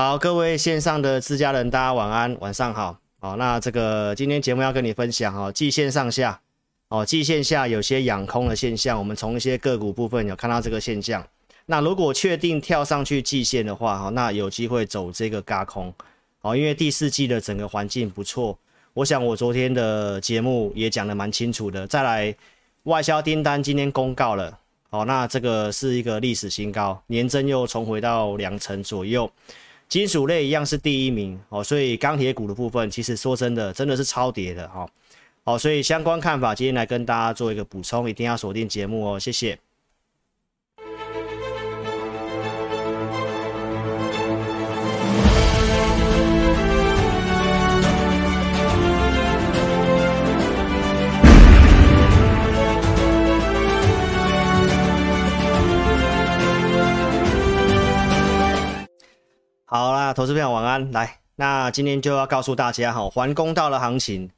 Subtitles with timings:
[0.00, 2.96] 好，各位线上的自家人，大家晚安，晚上好。
[3.18, 6.40] 好，那这个今天节目要跟你分享哦，季线上下，
[6.86, 11.26] 哦，季线下有些养空的现象，我们从一些个股部分有看到这个现象。
[11.66, 15.92] 那如果确定跳上去季线的话，哈，那有机会走这个轧空，
[16.42, 18.56] 哦，因为第四季的整个环境不错。
[18.94, 21.84] 我想我昨天的节目也讲得蛮清楚的。
[21.88, 22.32] 再来，
[22.84, 24.56] 外销订单今天公告了，
[24.90, 29.28] 哦，那这个是一个历史新高，年增又重回到两成左右。
[29.88, 34.86] 金属类一样是第一名哦，所以钢铁股的部分，其实说真的，真的是超跌的哈。
[35.44, 39.58] 好，所以相关看法，今天来跟大家做一个补充，一定要锁定节目哦，谢谢。
[59.70, 60.90] 好啦，投资朋友晚安。
[60.92, 64.30] 来，那今天就要告诉大家哈，还公道的行情，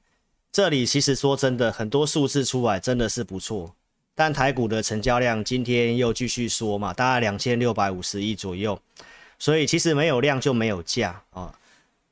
[0.51, 3.73] 这里其实说真的，很多数字出来真的是不错。
[4.17, 8.77] 但台股的成交量今天又继续缩嘛，大概两千六百五十亿左右。
[9.39, 11.55] 所以其实没有量就没有价啊。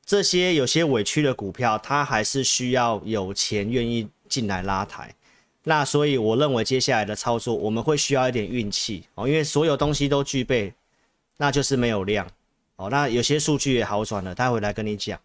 [0.05, 5.13] 这些有些委屈的股票，它还是需要有钱愿意进来拉抬。
[5.65, 10.73] 那所以我认为接下来的操作，我们会需要一点运气哦，因为所有东西都具备，
[11.35, 12.25] 那就是没有量。
[12.79, 15.19] 哦，那有些数据也好转了，待会来跟你讲。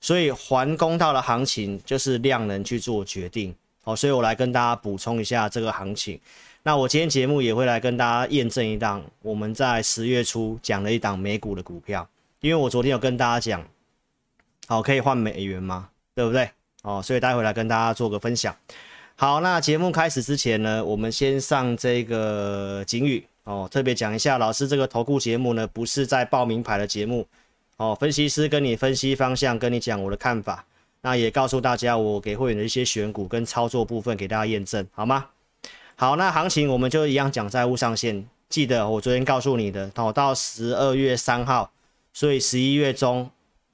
[0.00, 3.54] 所以还公道的行情就是量能去做决定。
[3.84, 6.18] 哦，所以我来跟大家补充一下这个行情。
[6.62, 12.08] 那我今天节目也会来跟大家验证一档我们在十月初讲了一档美股的股票，
[12.40, 13.68] 因为我昨天有跟大家讲，
[14.66, 15.90] 好，可以换美元吗？
[16.14, 16.48] 对不对？
[16.84, 18.56] 哦，所以待会来跟大家做个分享。
[19.14, 23.26] 好，那节目开始之前呢，我们先上这个警语。
[23.44, 27.26] 哦，特别讲一下，老师这个投顾节目呢，不是在报名牌的节目。
[27.76, 30.64] 哦，分析师跟你分析方向，跟你讲我的看法，
[31.02, 35.26] 那也告诉大家我给会员的一些选股跟操作部分给大家验证，好吗？
[35.94, 41.70] 好，那行情我们就一样讲债务上限，记得我昨天告诉你的，哦，到十二月三号，
[42.14, 43.28] 所以十一月中，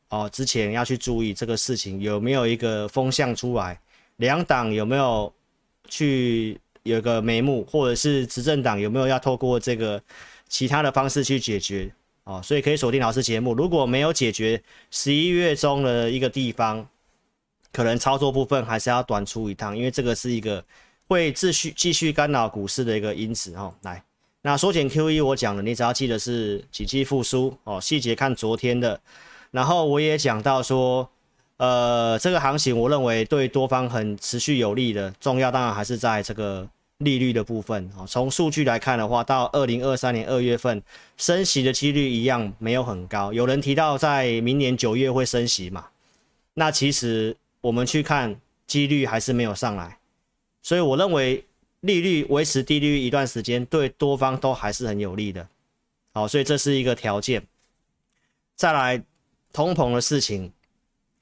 [0.09, 3.79] 哦，之前要去注意这个事情有没有一个风向出来，
[4.17, 5.33] 两党有没有
[5.89, 6.61] 去。
[6.91, 10.01] 有个眉目，或者是执政党有没有要透过这个
[10.49, 11.91] 其他的方式去解决
[12.25, 12.41] 哦？
[12.45, 13.55] 所以可以锁定老师节目。
[13.55, 16.87] 如果没有解决，十一月中的一个地方，
[17.73, 20.65] 可能操作部分还是要短出一趟，因为这个是一个
[21.09, 23.75] 会继续继续干扰股市的一个因子哦。
[23.83, 24.03] 来，
[24.43, 29.01] 那缩减 QE 我讲了，你只要记得是经济复苏哦，细节看昨天的。
[29.51, 31.09] 然后我也讲到说。
[31.61, 36.67] 呃，这个行情我认为对多方很持续有利的，重要当然还是在这个
[37.01, 38.07] 利率的部分啊。
[38.07, 40.83] 从数据来看的话，到二零二三年二月份
[41.19, 43.31] 升息的几率一样没有很高。
[43.33, 45.89] 有人提到在明年九月会升息嘛？
[46.55, 49.99] 那其实我们去看几率还是没有上来，
[50.63, 51.45] 所以我认为
[51.81, 55.47] 利率维持低率一段时间对多方都还是很有利的。
[56.13, 57.47] 好，所以这是一个条件。
[58.57, 59.03] 再来
[59.53, 60.53] 通膨的事情。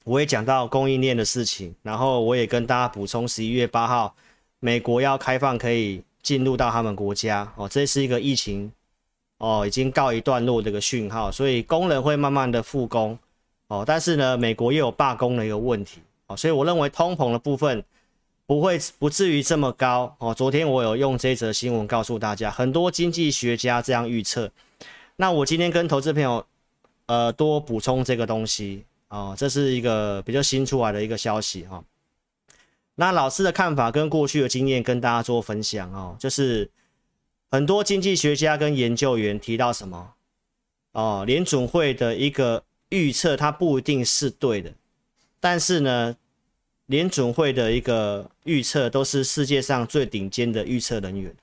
[0.05, 4.15] 我也讲到供应链的事情，然后我也跟大家补充，十一月八号，
[4.59, 8.71] 美国要开放可以进入到他们国家哦，这是一个疫情
[9.37, 13.17] 哦已经告一段落的一个讯号，所以工人会慢慢的复工
[13.67, 17.83] 哦，但是呢，美国又有罢工的一个问题哦，所以我认为通膨的部分
[18.45, 20.33] 不会不至于这么高哦。
[20.33, 24.51] 昨天我有用这则新闻告诉大家，很多经济学家这样预测，
[25.15, 26.45] 那我今天跟投资朋友
[27.05, 28.83] 呃多补充这个东西。
[29.09, 31.83] 哦，这是一个比较新出来的一个消息哈、
[32.99, 36.69] 那老师的看法跟过去的经验跟大家做分享哦，就是
[37.49, 40.15] 很多经济学家跟研究员提到什么
[40.91, 44.73] 哦，联准会的一个预测它不一定是对的，
[45.39, 46.17] 但是呢，
[46.87, 51.33] 联准会的一个预测都是世界上最顶尖的预测人员，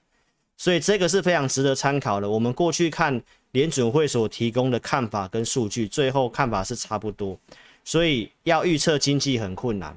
[0.59, 2.29] 所以这个是非常值得参考的。
[2.29, 3.23] 我们过去看。
[3.53, 7.39] 联准会所提供的看法跟数据，最后看法是差不多，
[7.85, 9.97] 所以要预测经济很困难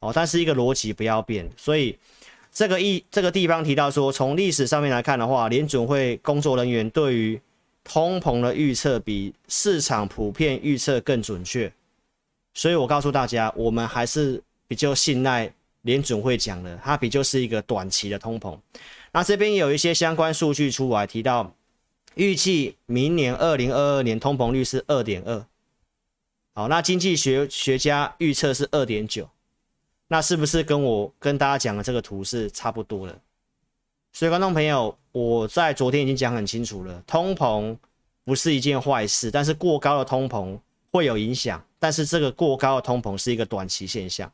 [0.00, 0.12] 哦。
[0.14, 1.98] 但是一个逻辑不要变，所以
[2.52, 7.40] 这个一这个地方提到说，从历史上面来看的话，联准会工作人员对于
[7.84, 11.72] 通膨的预测比市场普遍预测更准确。
[12.54, 15.52] 所以我告诉大家，我们还是比较信赖
[15.82, 18.58] 联准会讲的，它比较是一个短期的通膨。
[19.12, 21.52] 那这边有一些相关数据出来提到。
[22.14, 25.46] 预计明年二零二二年通膨率是二点二，
[26.54, 29.28] 好，那经济学学家预测是二点九，
[30.08, 33.18] 那是不是跟我跟大家讲的这个图是差不多的？
[34.12, 37.76] 所以观众朋友，我在昨天已经讲很清楚了，通膨
[38.24, 40.58] 不是一件坏事，但是过高的通膨
[40.90, 44.32] 会有影响，但是这个过高的通膨是一个短期现象，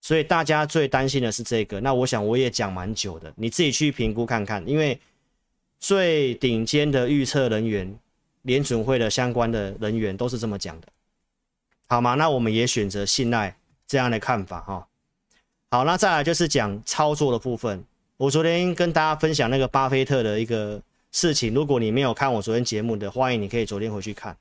[0.00, 1.80] 所以大家最担心的是这个。
[1.80, 5.00] 那我想我也讲蛮久的，你自己去评估看看，因为
[5.80, 7.98] 最顶尖的预测人员、
[8.42, 10.86] 联准会的相关的人员都是这么讲的，
[11.88, 12.14] 好吗？
[12.14, 14.86] 那我们也选择信赖这样的看法哈。
[15.70, 17.84] 好，那再来就是讲操作的部分。
[18.16, 24.36] 我昨天跟大家分享那个巴菲特的一个事情，如果你没有看我昨天节目的，欢迎你可以昨天回去看。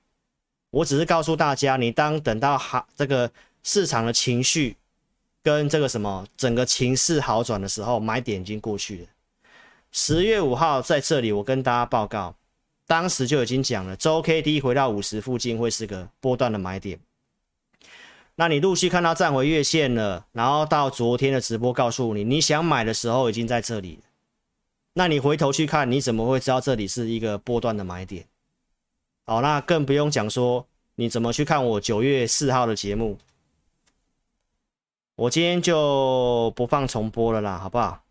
[0.69, 3.31] 我只是告诉大家，你当等到哈这个
[3.63, 4.75] 市场的情绪
[5.42, 9.06] 跟这个什么整个情势好转的时候，买点已经过去了。
[9.92, 12.36] 十月五号在这里，我跟大家报告，
[12.86, 17.00] 当时就已经讲了，周 K D 回到五十附近会是个波段的买点。
[18.35, 24.00] 那你陆续看到站回月线了，然后到昨天的直播告诉你，你想买的时候已经在这里。
[24.94, 28.25] 那你回头去看，你怎么会知道这里是一个波段的买点？
[29.25, 33.18] 好，那更不用讲说你怎么去看我九月四号的节目。
[35.15, 38.03] 我今天就不放重播了啦，好不好？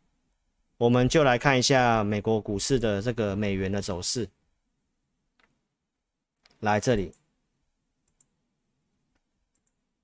[0.78, 4.28] 我们就来看一下美国股市的这个美元的走势。
[6.60, 7.12] 来这里，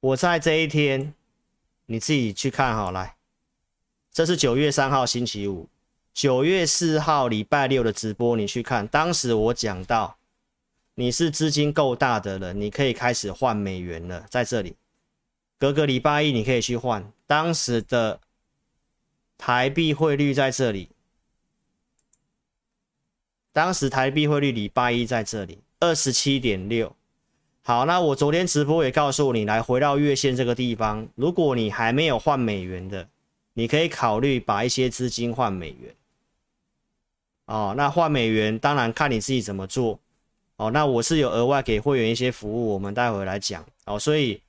[0.00, 1.12] 我在这一天，
[1.86, 3.16] 你自己去看好，来，
[4.12, 5.68] 这是九月三号星期五，
[6.14, 10.16] 九月四号礼拜六的直播，你去看，当时我讲到。
[11.00, 14.74] 你是资金够大的人，你可以开始换美元了，在这里，
[15.56, 17.12] 隔个礼拜一你可以去换。
[17.24, 18.18] 当时的
[19.36, 20.90] 台币汇率在这里，
[23.52, 26.96] 当时台币汇率礼拜一在这里，二十七点六。
[27.68, 33.06] 好，那我昨天直播也告诉你，来回到月线这个地方，如果你还没有换美元的，
[33.52, 35.94] 你可以考虑把一些资金换美元。
[37.44, 40.00] 哦，那换美元当然看你自己怎么做。
[40.56, 43.62] 哦，那我是有额外给会员一些服务，我们待会来讲。
[43.84, 44.40] 哦，所以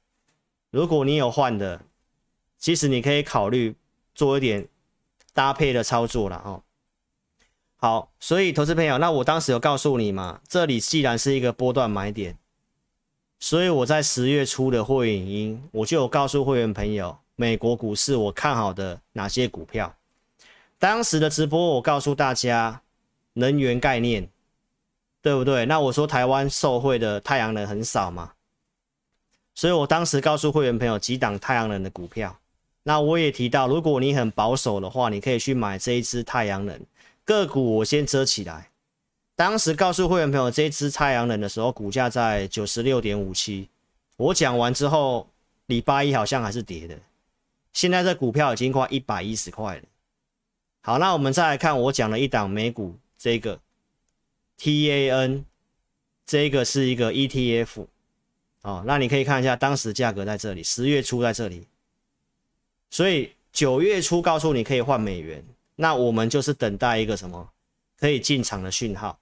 [0.72, 1.82] 如果你有换的，
[2.58, 3.76] 其实你可以考虑
[4.16, 4.66] 做一点
[5.34, 6.64] 搭配的操作了哦。
[7.76, 12.38] 好，所以投资朋友，那我当时有告诉你嘛，这里既然是一个波段买点，
[13.40, 19.96] 所以我在十月初的会员影音，我就有告诉会员朋友，美国股市我看好的哪些股票。
[20.78, 22.82] 当时的直播我告诉大家，
[23.34, 24.30] 能源概念。
[25.22, 25.66] 对不对？
[25.66, 28.32] 那我说台湾受惠的太阳能很少嘛，
[29.54, 32.34] 所以我当时告诉会员朋友几档太阳能的股票。
[32.84, 36.80] 那我也提到，如果你很保守的话，你可以去买这一只太阳能
[37.26, 37.76] 个股。
[37.76, 38.70] 我先遮起来。
[39.40, 43.70] 当时告诉会员朋友这一支太阳能的时候，股价在九十六点五七。
[44.18, 45.30] 我讲完之后，
[45.68, 47.00] 礼拜一好像还是跌的。
[47.72, 49.84] 现在这股票已经快一百一十块了。
[50.82, 53.58] 好，那我们再来看我讲了一档美股这个。
[54.60, 55.46] TAN
[56.26, 57.86] 这个是一个 ETF
[58.64, 61.66] 哦，那你可以看一下当时价格在这里，十月初在这里，
[62.90, 65.42] 所以九月初告诉你可以换美元，
[65.78, 67.50] 那我们就是等待一个什么
[67.98, 69.18] 可以进场的讯号。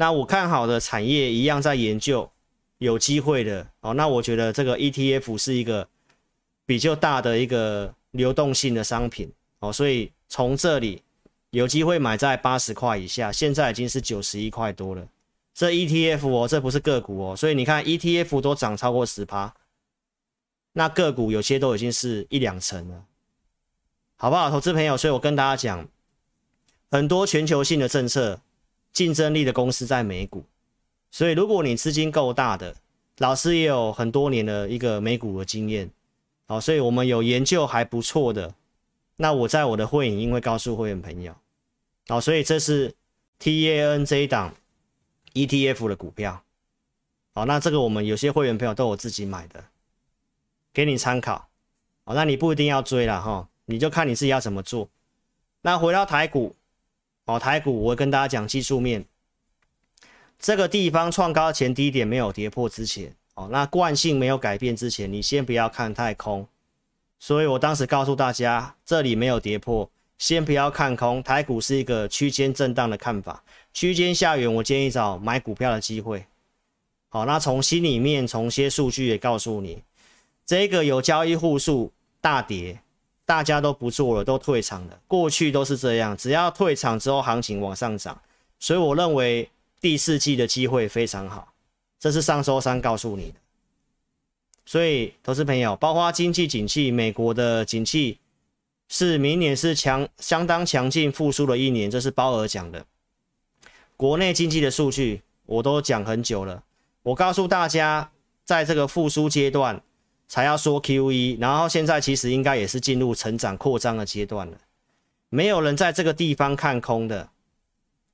[0.00, 2.30] 那我看好的产业一样在研究，
[2.78, 5.88] 有机会的哦，那我觉得这个 ETF 是一个
[6.64, 11.02] 比较大的一个流动性的商品哦，所以从这里。
[11.50, 15.08] 有机会买在八十块以下，现在已经是九十一块多了。
[15.54, 19.54] 这 ETF 哦，这不是个股哦，所以你看 ETF 都涨超过十趴，
[20.74, 23.02] 那个股有些都已经是一两成了，
[24.16, 24.94] 好不好，投资朋友？
[24.94, 25.88] 所以我跟大家讲，
[26.90, 28.42] 很多全球性的政策，
[28.98, 30.42] 竞争力的公司在美股，
[31.12, 32.74] 所以如果你资金够大的，
[33.18, 35.88] 老师也有很多年的一个美股的经验，
[36.48, 38.52] 好，所以我们有研究还不错的。
[39.14, 41.32] 那我在我的会影音会告诉会员朋友，
[42.08, 42.92] 好，所以这是
[43.38, 44.52] TAN 这一档
[45.32, 46.42] ETF 的股票，
[47.34, 49.62] 好，那这个我们有些会员朋友都有自己买的，
[50.72, 51.48] 给你参考，
[52.04, 54.88] 好，那你不一定要追了哈，你就看你自己要怎么做。
[55.62, 56.56] 那回到台股，
[57.28, 59.04] 哦，台股我会跟大家讲技术面，
[60.38, 66.48] 这个地方创高前低点没有跌破之前，哦，那惯性没有改变之前，你先不要看太空。
[67.18, 71.22] 所以我当时告诉大家，这里没有跌破，先不要看空。
[71.22, 73.44] 台股是一个区间震荡的看法，
[73.74, 76.24] 区间下缘，我建议找买股票的机会。
[77.10, 79.82] 好，那从心里面，从些数据也告诉你，
[80.46, 81.92] 这个有交易户数
[82.22, 82.80] 大跌，
[83.28, 84.98] 大家都不做了，都退场了。
[85.06, 88.18] 过去都是这样，只要退场之后，行情往上涨。
[88.58, 89.50] 所以我认为
[89.82, 91.52] 第四季的机会非常好，
[92.00, 93.34] 这是上周三告诉你的。
[94.64, 98.18] 所以，投资朋友，包括经济景气，美国的景气
[98.88, 102.82] 是明年是强相当强劲复苏的一年，这是鲍尔讲的。
[103.98, 106.64] 国内经济的数据我都讲很久了，
[107.02, 108.10] 我告诉大家，
[108.46, 109.82] 在这个复苏阶段
[110.28, 114.58] 才要说 QE，然后现在其实应该也是进入成长扩张的阶段了。
[115.30, 117.30] 没有人在这个地方看空的，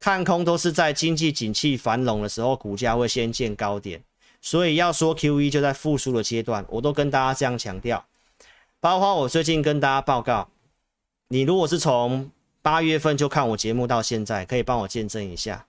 [0.00, 4.02] 看空都是在经济景气繁荣的时候，股价会先见高点。
[4.40, 8.04] 所以要说 QE 就在复苏的阶段，我都跟大家这样强调。
[8.78, 10.48] 包括我最近跟大家报告，
[11.28, 12.30] 你如果是从
[12.60, 15.66] 八月份就看我节目到现在，可以帮我见证一下。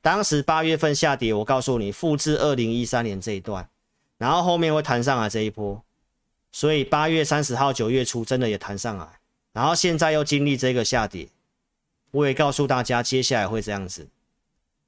[0.00, 3.68] 当时八月份下跌，我告诉你复制二零一三年这一段，
[4.18, 5.82] 然后后面会弹上来这一波。
[6.52, 9.06] 所以八月三十号九月初真的也弹上来，
[9.52, 11.28] 然后现在又经历这个下跌，
[12.10, 14.08] 我也告诉大家接下来会这样子，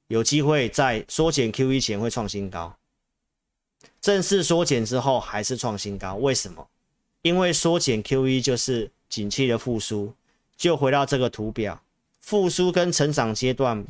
[0.07, 2.75] 有机会在缩减 QE 前会创新高。
[4.01, 6.67] 正式缩减之后还是创新高，为什么？
[7.21, 10.13] 因为缩减 QE 就是景气的复苏，
[10.57, 11.81] 就回到这个图表，
[12.19, 13.83] 复苏跟成长阶段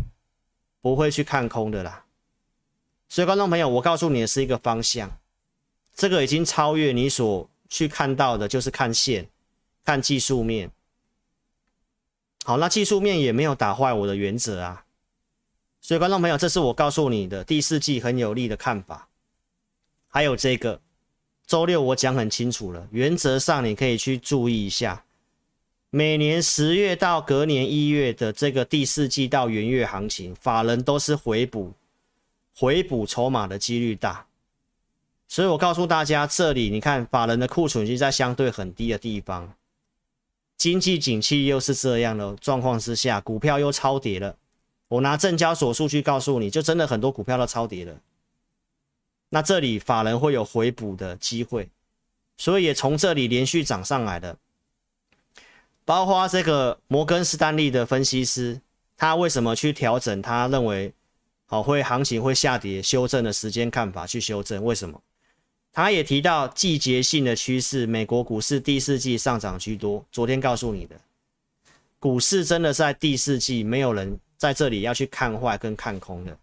[0.81, 2.03] 不会去看空的啦。
[3.08, 5.19] 所以观众朋友，我告诉你的是一个方向，
[6.00, 9.27] 这个已经超越你所去看到的，就是看线、
[9.84, 10.72] 看技术面。
[12.46, 14.86] 好，那技术面也没有打坏我的原则啊。
[15.82, 19.10] 所以观众朋友，这是我告诉你的第四季很有利的看法。
[20.08, 20.79] 还有这个，
[21.46, 25.03] 周六我讲很清楚了，原则上你可以去注意一下，
[25.89, 31.74] 每年十月到隔年一月的这个第四季到元月行情，法人都是回补，
[32.56, 34.25] 回补筹码的几率大，
[35.32, 39.54] 所以我告诉大家，这里你看法人的库存已经在相对很低的地方，
[40.58, 44.36] 经济景气又是这样的状况之下，股票又超跌了，
[44.88, 47.96] 我拿证交所数据告诉你就真的很多股票都超跌了。
[49.30, 51.70] 那这里法人会有回补的机会，
[52.36, 54.36] 所以也从这里连续涨上来的，
[55.86, 58.60] 包括这个摩根士丹利的分析师，
[58.98, 60.20] 他为什么去调整？
[60.24, 60.92] 他认为
[61.46, 65.00] 好会行情会下跌，修正的时间看法去修正，为什么？
[65.72, 70.04] 他也提到季节性的趋势，美国股市第四季上涨居多。
[70.12, 71.00] 昨天告诉你的，
[72.00, 76.38] 股市真的在第四季没有人在这里要去看坏跟看空的，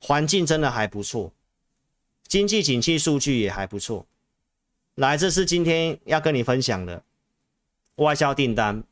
[0.00, 1.32] 环境真的还不错。
[2.26, 4.06] 经济景气数据也还不错，
[4.94, 7.02] 来，这是今天要跟你分享的
[7.96, 8.84] 外销订单。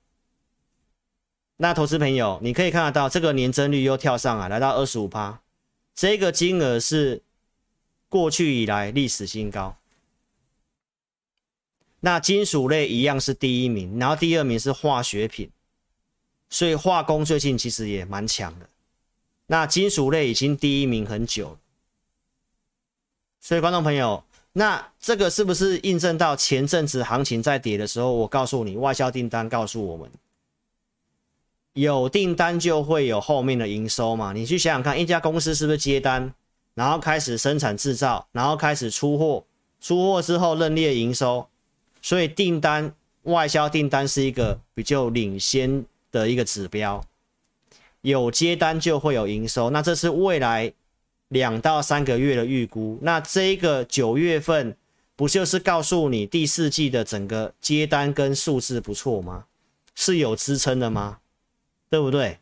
[1.56, 5.40] 那投资朋友，你可以看得到，这个年增率又跳上来，来到二十五趴，
[5.94, 7.22] 这个金额是
[8.08, 9.76] 过去以来历史新高。
[12.00, 15.50] 那金属类一样是第一名，然后第二名是化学品，
[16.48, 18.68] 所以化工最近其实也蛮强的。
[19.46, 21.58] 那金属类已经第一名很久了。
[23.40, 24.22] 所以，观众朋友，
[24.52, 30.10] 那这个是不是印证到前阵子行情在跌的时候，我告诉你，外销订单告诉我们，
[31.72, 34.32] 有订单就会有后面的营收嘛？
[34.32, 36.34] 你去想想看，一家公司是不是接单，
[36.78, 39.44] 然后开始生产制造，然后开始出货，
[39.80, 41.46] 出货之后认列营收，
[42.00, 42.94] 所以订单
[43.24, 47.04] 外销订单是一个比较领先的一个指标，
[48.02, 50.72] 有接单就会有营收，那这是未来。
[51.28, 54.74] 两到三个月的预估，那这个九月份
[55.14, 59.44] 不就是告诉你第四季的整个接单跟数字不错吗？
[59.94, 61.18] 是有支撑的吗？
[61.90, 62.38] 对不对？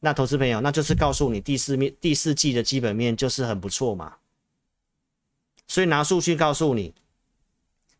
[0.00, 4.14] 那投资朋友，那就是告诉你第四面第四季的基本面就是很不错嘛。
[5.66, 6.94] 所以拿数据告诉你，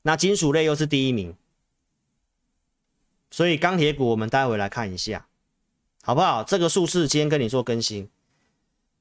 [0.03, 1.35] 那金属类又是第一名，
[3.31, 5.27] 所以钢铁股我们待会来看一下，
[6.03, 6.45] 好不好？
[6.45, 8.09] 这个数字今天跟你做更新。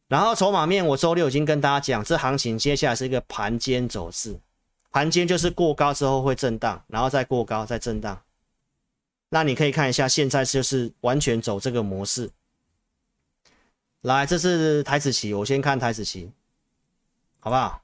[0.07, 4.39] 然后筹码面，我周六已经跟大家讲，这行情接下来是一个盘间走势，
[4.89, 8.21] 盘间就是过高之后会震荡，然后再过高再震荡。
[9.29, 12.31] 那你可以看一下，现在就是完全走这个模式。
[14.07, 16.31] 来，这是台子棋，我先看台子棋，
[17.39, 17.83] 好不好？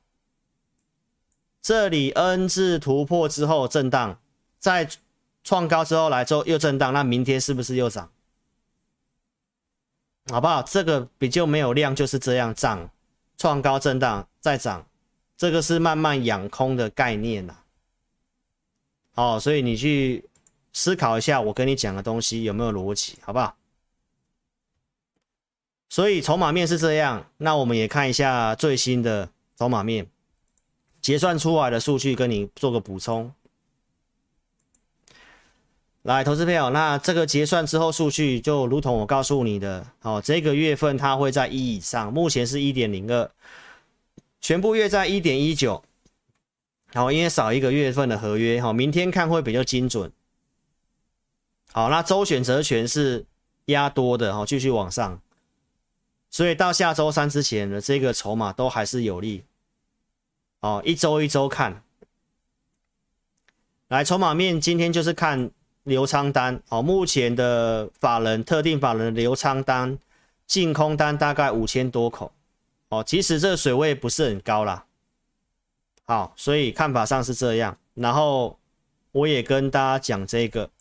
[1.62, 4.18] 这里 N 字突破之后震荡，
[4.58, 4.90] 再
[5.44, 8.10] 创高之后来之后又震荡，那明天是不是又涨？
[10.32, 10.64] 好不好？
[10.64, 12.90] 这个比较没有量，就是这样涨，
[13.38, 14.88] 创高震荡再涨，
[15.36, 17.54] 这个是慢慢养空的概念呐、
[19.16, 19.36] 啊。
[19.36, 20.24] 哦，所以你去
[20.72, 23.54] 思考一下，我跟你讲的东西有没有逻辑，好不好？
[25.94, 30.08] 所以筹码面是这样，那我们也看一下最新的筹码面
[31.00, 33.32] 结算出来的数据，跟你做个补充。
[36.02, 43.30] 来，投资朋友，那这个结算之后数据就如同我告诉你的，哦，这个月份它会在一以上，目前是一点零二，
[44.42, 45.84] 全部月在一点一九，
[46.96, 50.12] 好，因为少一个月份的合约，好，明天看会比较精准。
[51.72, 53.28] 好，那周选择权是
[53.66, 55.22] 压多的，好，继续往上，
[56.34, 59.44] 所以到下周三之前的这个筹码都还是有利。
[60.62, 61.84] 哦，一周一周看。
[63.90, 65.52] 来，筹码面今天就是看
[65.84, 66.60] 流仓单。
[66.70, 70.00] 哦，目前的法人特定法人流仓单
[70.48, 72.34] 净空单大概五千多口。
[72.90, 74.88] 哦，其实这个水位不是很高啦。
[76.06, 77.78] 好，所以看法上是这样。
[77.94, 78.58] 然后
[79.12, 80.72] 我也跟大家讲这个，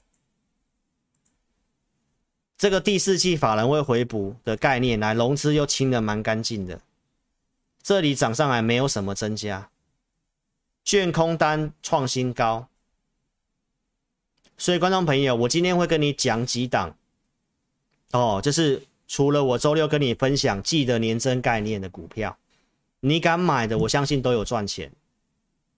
[2.56, 6.80] 这个第四季法人会回补的概念，来融资又清得蛮干净的，
[7.82, 9.68] 这里涨上来没有什么增加，
[10.85, 12.68] 券空单创新高。
[14.56, 16.97] 所以观众朋友，我今天会跟你讲几档
[18.12, 22.38] 哦，就是除了我周六跟你分享记得年增概念的股票，
[23.00, 24.92] 你敢买的，我相信都有赚钱。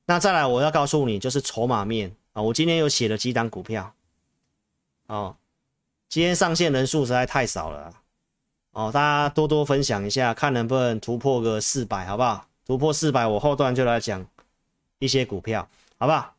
[0.04, 2.42] 那再来，我要告诉你，就是筹码面啊。
[2.42, 3.94] 我今天有写了几档股票，
[5.06, 5.34] 哦，
[6.14, 7.92] 今天上线人数实在太少了，
[8.70, 12.46] 哦，大家多多分享一下，看能不能突破个四百，好不好？
[12.64, 14.24] 突破四百，我后段就来讲
[15.00, 15.68] 一些股票，
[15.98, 16.36] 好不好？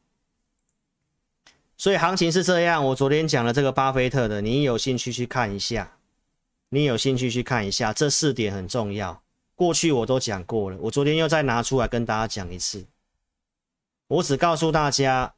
[1.75, 5.98] 所以行情是这样，我昨天讲了这个巴菲特的，你有兴趣去看一下，
[6.70, 9.22] 你有兴趣去看一下，这四点很重要。
[9.55, 12.86] 过去我都讲过了，我昨天又再拿出来跟大家讲一次。
[14.08, 15.34] 我只告诉大家，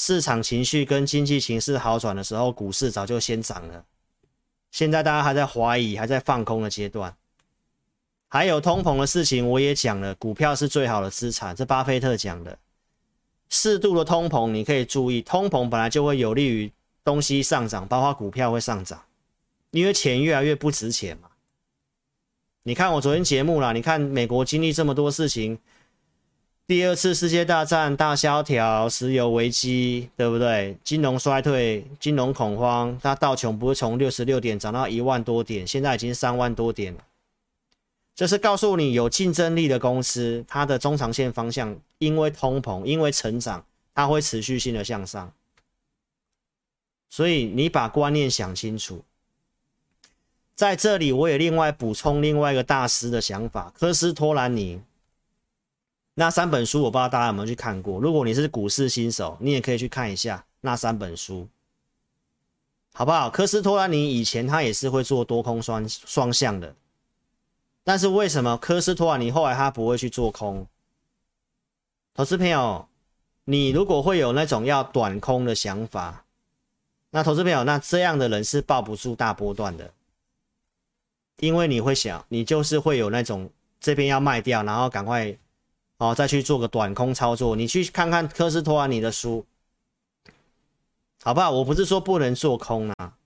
[0.00, 3.84] 市场情绪跟经济形势好转的时候，股市早就先涨了。
[4.70, 7.16] 现在大家还在怀疑，还在放空的阶段。
[8.28, 12.56] 还有通膨的事情，我也讲了，股票是最好的资产，这巴菲特讲的。
[13.48, 19.02] 适度的通膨，你可以注意，通膨本来就会有利于东西上涨，包括股票会上涨，
[19.72, 21.28] 因为钱越来越不值钱嘛。
[22.62, 25.58] 你看我昨天节目啦，你看美国经历这么多事情。
[26.68, 30.76] 第二次世界大战大萧条、石油危机，对不对？
[30.84, 37.00] 金融衰退、金融恐慌，那道琼不是从六十六点涨到一万多点，现在已经三万多点了。
[38.14, 45.32] 这是告诉你，有竞争力的公司，它的中长线方向，因为通膨，因为成长，它会持续性的向上。
[47.08, 49.02] 所以你把观念想清楚。
[50.54, 54.82] 在这里，我也另外补充另外一个大师的想法，科斯托兰尼。
[56.18, 61.46] 那三本书我不知道大家有没有去看过，如果你是股市新手，你也可以去看一下那三本书，
[62.92, 63.30] 好不好？
[63.30, 66.74] 科斯托拉尼以前他也是会做多空双双向的，
[67.84, 70.66] 但是为什么科斯托拉尼后来他不会去做空？
[72.14, 72.88] 投资朋友，
[73.44, 76.24] 你如果会有那种要短空的想法，
[77.10, 79.94] 那投资朋友，那这样的人是抱不住大波段的，
[81.38, 85.38] 因为你会想，你就是会有那种这边要卖掉，然后赶快。
[85.98, 89.44] 哦，再去做个短空操作，你去看看科斯托安尼的书，
[91.22, 91.50] 好不好？
[91.50, 93.16] 我不是说不能做空啊，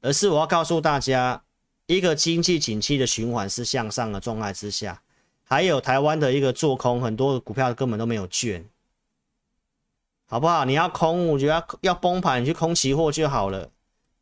[0.00, 1.42] 而是我要告诉大家，
[1.86, 5.02] 一个经济景气的循环是向上的状态之下，
[5.42, 8.64] 还有台湾的一个做空，很多股票根本都没有券，
[10.26, 10.64] 好不好？
[10.64, 13.68] 你要空，我觉得要要崩盘，你去空期货就好了，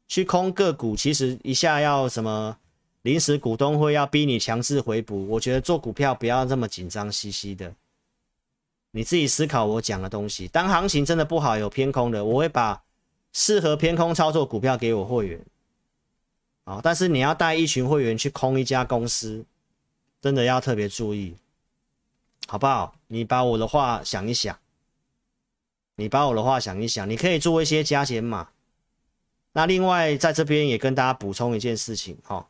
[0.07, 2.57] 去空个股，其实一下要什么？
[3.09, 7.75] 临时股东会要逼你强制回补，我觉得做股票不要这么紧张兮兮的。
[8.91, 10.47] 你自己思考我讲的东西。
[10.47, 12.83] 当行情真的不好，有偏空的，我会把
[13.33, 15.43] 适合偏空操作股票给我会员。
[16.65, 19.43] 啊，但是你要带一群会员去空一家公司，
[20.21, 21.35] 真的要特别注意，
[22.47, 22.95] 好不好？
[23.07, 24.59] 你把我的话想一想，
[25.95, 28.51] 你把我的话想一想，你可以做一些加减码。
[29.53, 32.47] 那另外在这边也跟大家补充一件事情，哈。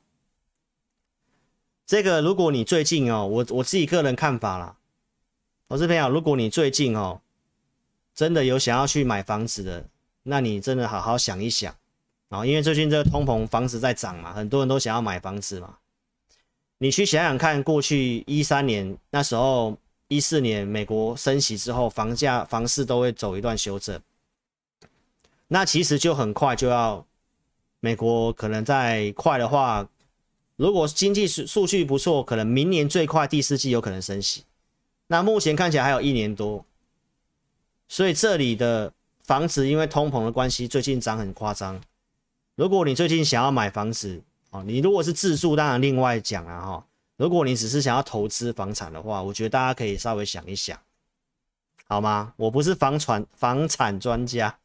[1.89, 4.77] 这个，如果你最近哦，我我自己个人看法啦，
[5.69, 7.23] 我是朋友，如果你最近哦，
[8.15, 9.87] 真的有想要去买房子的，
[10.25, 11.75] 那你真的好好想一想
[12.29, 15.79] 啊，因为最近这个通膨，房子在涨嘛，很多人都想要买房子嘛。
[16.77, 19.75] 你去想想看，过去一三年那时候，
[20.09, 23.99] 一四年美国升息之后，房价房市都会走一段修正，
[25.47, 27.07] 那其实就很快就要，
[27.81, 29.89] 美国可能在快的话。
[30.59, 34.43] 如果经济数数据不错，可能明年最快第四季有可能升息。
[35.07, 36.65] 那目前看起来还有一年多，
[37.87, 41.81] 所以这里的房子因为通膨的关系，最近涨很夸张。
[42.57, 46.85] 如果你最近想要买房子哦，你如果是自住，当然另外讲了哈。
[47.17, 50.77] 如果你只是想要投资房产的话，我觉得大家可以稍微想一想，
[51.87, 52.35] 好吗？
[52.37, 54.59] 我不是房产房产专家，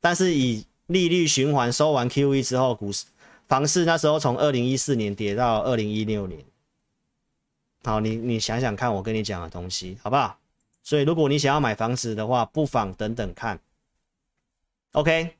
[0.00, 3.04] 但是以利率循环收完 QE 之后，股市。
[3.48, 6.44] 房市那时候从二零一四年跌到二零一六年，
[7.82, 10.38] 好，你你想想看，我跟你讲的东西好不好？
[10.82, 13.58] 所以如果你想要买房子的话，不妨等等看。
[14.92, 15.34] OK，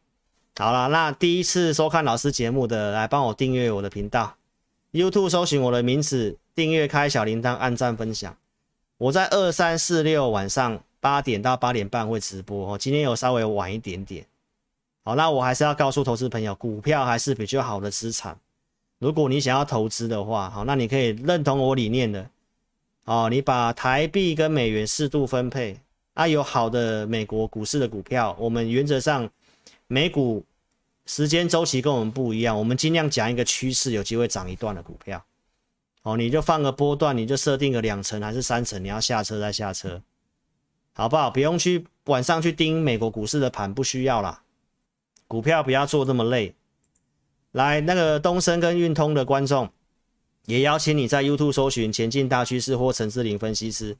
[0.56, 4.36] 好了，那第一次收看老师节目的，来帮我订阅我的频道
[4.92, 8.34] ，YouTube 搜寻我的名字，订阅开小铃铛，按赞分享。
[8.96, 14.26] 我在二三四六晚上八点到八点半会直播哦，今天有稍微晚一点点。
[15.08, 18.38] 好，那我还是要告诉投资朋友，股票还是比较好的资产。
[18.98, 22.28] 如果你想要投资的话，好，那你可以认同我理念的，
[23.06, 25.78] 哦，你把台币跟美元适度分配。
[26.12, 29.26] 啊，有好的美国股市的股票，我们原则上
[29.86, 30.44] 美股
[31.06, 35.24] 时间周期跟我们不一样，我们尽量讲一个趋势，有机会涨一段的股票。
[36.02, 40.02] 哦，你就放个波段，你就设定个两成还是三成，你要下车再下车，
[40.92, 41.30] 好不好？
[41.30, 44.42] 不用去晚上去盯美国股市的盘，不需要啦。
[45.28, 46.54] 股票不要做这么累。
[47.52, 49.70] 来，那个东升跟运通的观众，
[50.46, 53.96] 也邀请你在 YouTube 搜寻“前进大趋势”或陈志霖分析师。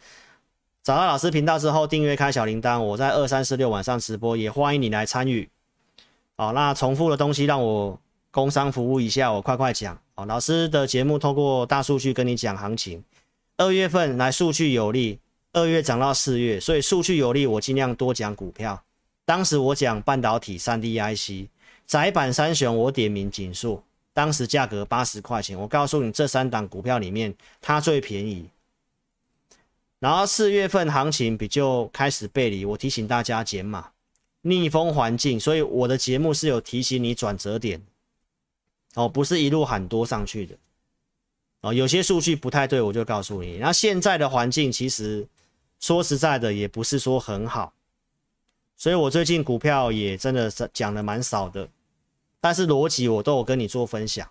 [0.82, 2.80] 找到老师频道之后，订阅开小铃铛。
[2.80, 5.48] 我在二三四六晚上直播，也欢迎你来参与。
[6.36, 9.98] 好，那重复的东西让我工商服务一下，我快快讲。
[10.14, 13.04] 好，老师的节目透过大数据跟你讲行情。
[13.58, 15.18] 二月份来数据有利，
[15.52, 18.82] 二月涨到四月，所以数据有利，我尽量多讲股票。
[19.28, 21.50] 当时我讲半导体、三 D IC、
[21.84, 25.60] 载板三雄，我点名景硕，当时价格八十块钱。
[25.60, 28.48] 我告诉你，这三档股票里面，它最便宜。
[29.98, 33.90] 然后四月份行情比较开始背离，我提醒大家减码，
[34.40, 37.82] 逆风环境，所以我的节目是有提醒你转折点，
[38.94, 40.56] 哦，不是一路喊多上去的，
[41.60, 43.58] 哦，有些数据不太对，我就告诉你。
[43.58, 45.28] 那现在的环境其实
[45.80, 47.74] 说实在的，也不是说很好，
[48.78, 51.68] 所以我最近股票也真的是讲的蛮少的，
[52.40, 54.30] 但是逻辑我都有跟你做分享，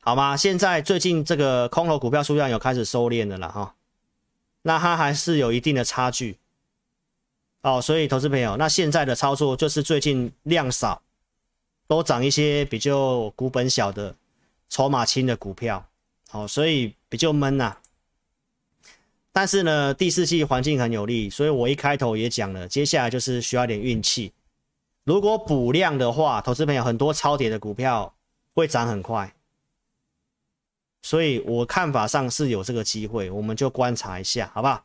[0.00, 0.36] 好吗？
[0.36, 3.74] 现在最近这个空头股票数量有开始收敛的了哈。
[4.62, 6.38] 那它还是有一定的差距
[7.62, 11.02] 哦，所以投资朋友，那现在的操作就是最近量少，
[11.88, 14.14] 都涨一些比较股本小的、
[14.68, 15.84] 筹码轻的股票，
[16.28, 17.76] 好，所以比较闷呐。
[19.32, 24.32] 但是呢，第四季环境很有利，所以我一开头也讲了，接下来就是需要点运气。
[25.04, 28.14] 如果补量的话，投资朋友很多超跌的股票
[28.54, 29.34] 会涨很快。
[31.02, 34.84] 所以我看法上是有这个机会，我们就观察一下，好不好？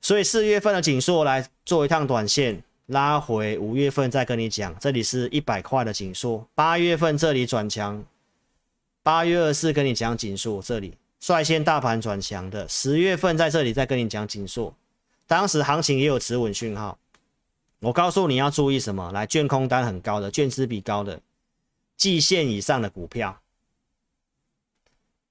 [0.00, 8.04] 所以四月份的紧缩来做一趟短线拉回，五月份再跟你讲，这里是一百块的紧缩，八月份这里转强，
[9.02, 10.94] 八月二十四跟你讲紧缩，这里
[11.26, 14.72] 率先大盘转强的，十月份在这里再跟你讲紧缩，
[15.26, 16.96] 当时行情也有止稳讯号，
[17.80, 19.10] 我告诉你要注意什么？
[19.10, 21.20] 来，券空单很高的，券资比高的，
[21.96, 23.40] 季线以上的股票。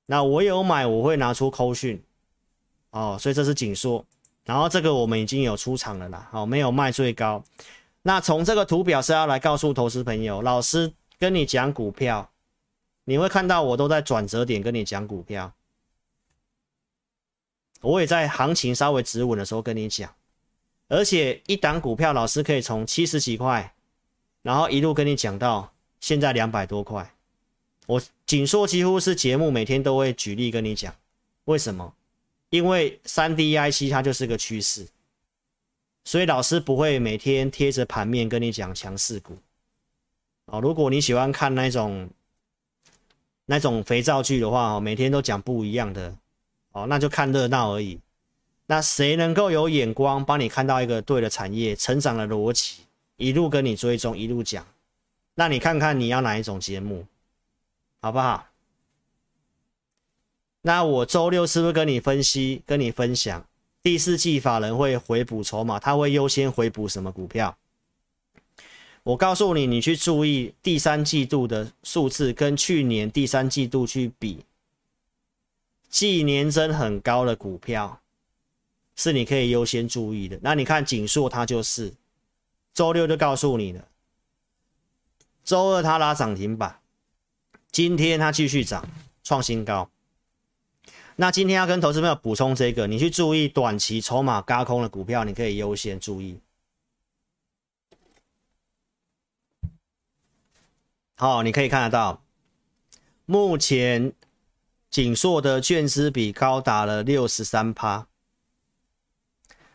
[0.08, 2.04] 那我有买，我会拿出扣讯，
[2.90, 4.04] 哦，所以这是紧缩，
[4.44, 7.42] 然后这个我们已经有出场了啦，好、哦，没有卖最高。
[8.02, 12.30] 那从这个图表是要来告诉投资朋友，老师跟你讲股票，
[13.06, 15.54] 你会看到我都在转折点跟你讲股票，
[17.86, 20.14] 我也在行情稍微止稳的时候跟你讲，
[20.88, 23.74] 而且一档股票老师可以从七十几块，
[24.42, 27.14] 然后一路跟你讲到现在两百多块。
[27.88, 30.94] 我景硕几乎是节目每天都会举例跟你讲，
[31.44, 31.94] 为什么？
[32.50, 34.88] 因为三 D IC 它就是个趋势，
[36.04, 39.38] 所以老师不会每天贴着盘面跟你讲强势股。
[40.46, 42.10] 哦，如果你喜欢看那种
[43.46, 46.16] 那种肥皂剧的话，哦，每天都讲不一样的，
[46.76, 47.98] 哦，那就看热闹而已。
[48.66, 52.82] 那谁能够有眼光帮你看到一个对的产业成长的逻辑，
[53.16, 54.66] 一路跟你追踪，一路讲，
[55.36, 57.06] 那你看看你要哪一种节目？
[58.02, 58.48] 好不好？
[60.64, 63.46] 那我周六是不是跟你分析、跟你分享
[63.82, 65.80] 第四季法人会回补筹码？
[65.80, 67.56] 他会优先回补什么股票？
[69.04, 74.44] 我告诉你，你去注意第三季度的数字，跟去年第三季度去比，
[75.90, 78.02] 季年增很高的股票
[78.96, 80.40] 是你可以优先注意的。
[80.42, 81.94] 那你看景硕，它就是
[82.74, 83.88] 周六就告诉你了，
[85.44, 86.80] 周二它拉涨停板。
[87.72, 88.88] 今天它继续涨，
[89.24, 89.90] 创新高。
[91.18, 96.40] 那今天要跟投资朋友补充这个，你去注意短期筹码轧空的股票，你可以优先注意。
[101.18, 102.22] 好，你可以看得到，
[103.26, 104.12] 目前
[104.96, 108.08] 景硕的券资比高达了六十三趴，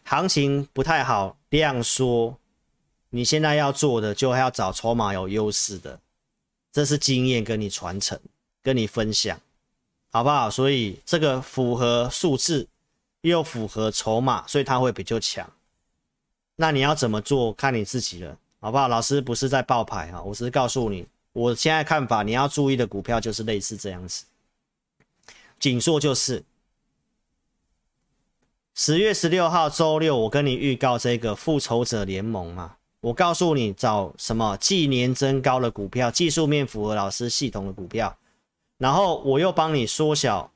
[0.03, 2.39] 行情不太好，量缩。
[3.11, 6.01] 你现在要做的，就要找筹码有优势的。
[6.73, 8.19] 这是经验跟你传承，
[8.63, 9.39] 跟你分享，
[10.11, 10.49] 好不好？
[10.49, 12.67] 所以这个符合数字，
[13.21, 15.47] 又符合筹码，所以它会比较强。
[16.57, 18.89] 那你要怎么做，看你自己了，好不好？
[18.89, 24.25] 老师不是在报牌啊，我只是告诉你我现在看法，你要注意的股票就是类似这样子。
[25.61, 26.45] 景硕就是。
[28.75, 38.17] 十月十六号周六，我跟你预告这个复仇者联盟嘛，我告诉你找什么季年增高的股票，技术面符合老师系统的股票，
[38.79, 40.51] 然后我又帮你缩小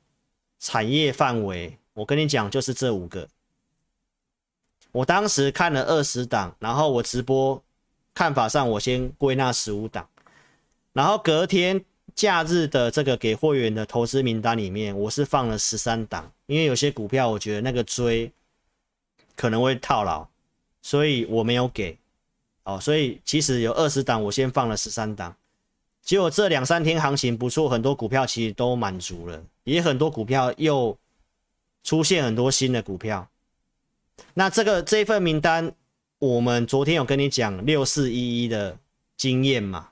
[0.57, 3.27] 产业范围，我跟你讲就是这五个。
[4.91, 7.61] 我当时看了二十档，然后我直播
[8.15, 10.09] 看法上，我先归纳十五档，
[10.93, 11.83] 然后隔天
[12.15, 18.31] 假日的这个给会员的投资名单里面，我是放了十三档，因为有些股票我觉得那个追
[19.35, 20.25] 可能会套牢，
[20.81, 21.97] 所以我没有给。
[22.63, 25.35] 哦，所以其实有二十档，我先放了十三档，
[26.01, 30.97] 结果这两三天行情不错，很多股票其实都满足了，也很多股票又
[31.83, 33.29] 出现很多新的股票。
[34.33, 35.71] 那这个这份名单，
[36.17, 38.75] 我们昨天有跟你讲六四一一的
[39.17, 39.89] 经验嘛？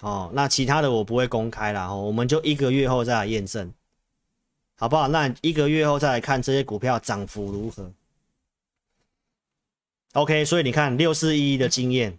[0.00, 3.72] 哦，那其他的我不会公开了哦，我们就一个月后再来验证，
[4.76, 5.08] 好不好？
[5.08, 7.92] 那一个月后再来看这些股票涨幅如何
[10.12, 12.18] ？OK，所以你看六四一一的经验，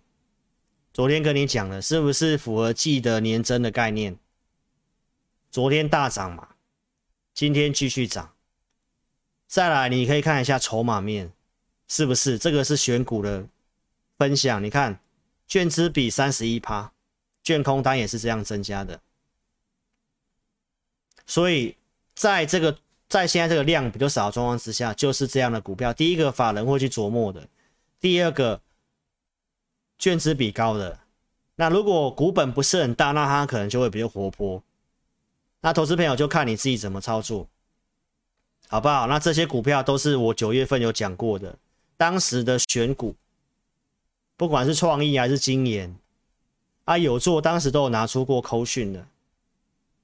[0.93, 4.17] 昨天跟你讲了，是不是符合记得年增的概念？
[5.51, 6.47] 昨天大涨嘛，
[7.33, 8.33] 今天继续涨。
[9.47, 11.31] 再来，你可以看一下筹码面，
[11.87, 12.37] 是不是？
[12.37, 13.47] 这个是选股的
[14.17, 14.61] 分享。
[14.61, 14.99] 你看，
[15.47, 16.91] 券资比三十一趴，
[17.45, 18.99] 券空单也是这样增加的。
[21.25, 21.77] 所以，
[22.13, 22.77] 在这个
[23.07, 25.93] 在现在这个量比较少的状况之下，就是这样的股票。
[25.93, 27.43] 第一个，法人会去琢磨的；
[28.01, 28.59] 第二个，
[29.97, 30.99] 券资比高的。
[31.55, 34.61] 那如果股本不是很大，那它可能就会比较活泼。
[35.61, 37.47] 那投资朋友就看你自己怎么操作。
[38.67, 39.05] 好不好？
[39.05, 41.55] 那这些股票都是我九月份有讲过的，
[41.97, 43.15] 当时的选股，
[44.35, 45.95] 不管是创意还是精研，
[46.85, 49.05] 啊有做，当时都有拿出过扣讯的，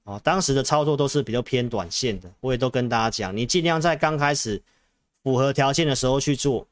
[0.04, 4.60] 哦，当时的操作都是比较偏短线的，我也都跟大家讲，你尽量在刚开始
[5.22, 6.66] 符合条件的时候去做。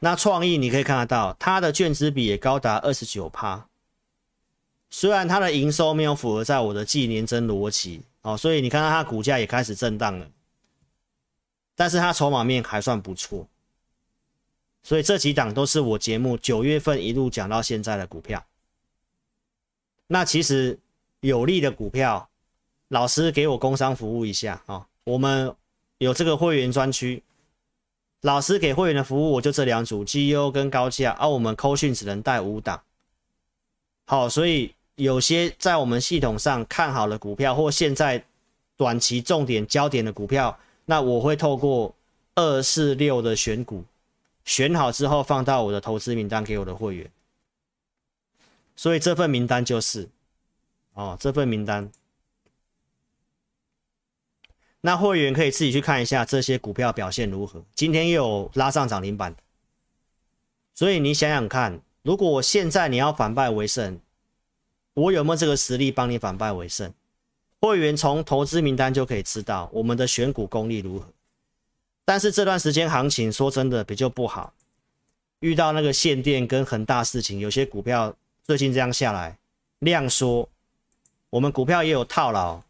[0.00, 3.68] 那创意你可以看得到，它的券资比也高达二十九趴，
[4.90, 10.28] 虽然它的营收没有符合在我的季年增逻辑，哦，所以你看到它股价也开始震荡了。
[11.76, 13.46] 但是它筹码面还算不错，
[14.82, 18.44] 所以这几档都是我节目九月份一路讲到现在的股票。
[20.12, 20.78] 那其实
[21.20, 22.28] 有利的股票，
[22.88, 25.54] 老师给我工商服务一下啊，我们
[25.96, 27.22] 有这个会员专区，
[28.20, 32.82] 老师给会员的服务我就这两组绩优跟高价，而我们扣讯只能带五档。
[34.04, 38.22] 好，所以有些在我们系统上看好的股票，或现在
[38.76, 40.58] 短期重点焦点的股票。
[40.84, 41.94] 那我会透过
[42.34, 43.82] 二四六的选股，
[44.44, 47.10] 选好之后放到我的投资名单给我的会员，
[48.82, 50.08] 所以这份名单就是，
[50.94, 51.88] 哦，这份名单，
[54.80, 57.64] 那会员可以自己去看一下这些股票表现如何。
[57.76, 59.36] 今天又有拉上涨停板，
[60.74, 64.00] 所以你想想看，如果我现在你要反败为胜，
[64.94, 66.92] 我有没有这个实力帮你反败为胜？
[67.60, 71.06] 会员从投资名单就可以知道我们的选股功力如何，
[72.04, 74.52] 但是这段时间行情说真的比较不好，
[75.38, 78.12] 遇到那个限电跟恒大事情，有些股票
[78.44, 79.38] 最近这样下来
[79.80, 80.48] 量缩，
[81.30, 82.60] 我们股票也有套牢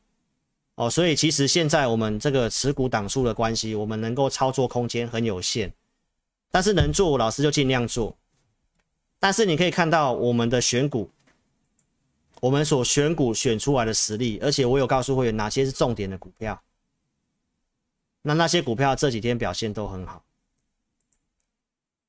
[0.74, 5.72] 哦，所以其实现在我们这个持股档数的关系，我们能够操作空间很有限，
[6.50, 8.16] 但是能做老师就尽量做，
[9.18, 11.10] 但是你可以看到我们的选股。
[12.40, 16.60] 我们所选股选出来的实力，而且我有告诉会员哪些是重点的股票。
[18.20, 20.24] 那那些股票这几天表现都很好，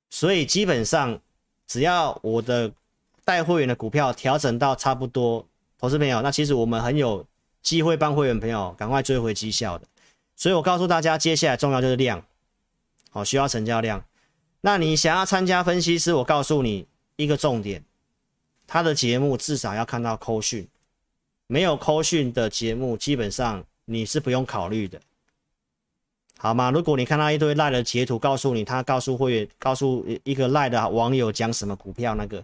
[0.09, 1.21] 所以基本上
[1.67, 2.71] 只要我的
[3.25, 5.45] 带会员的股票调整到差不多，
[5.79, 7.25] 投资朋友，那其实我们很有
[7.61, 9.87] 机会帮会员朋友赶快追回绩效的。
[10.35, 12.23] 所以我告诉大家，接下来重要就是量，
[13.11, 14.03] 好，需要成交量。
[14.61, 17.83] 那你想要参加分析师，我告诉你一个重点。
[18.65, 20.67] 他的节目至少要看到扣讯，
[21.47, 24.99] 没有扣讯的节目，基本上你是不用考虑的，
[26.37, 26.71] 好吗？
[26.71, 32.43] 如果你看到一堆赖的截图，告诉你他告诉会员，告诉一个赖的网友讲什么股票，那个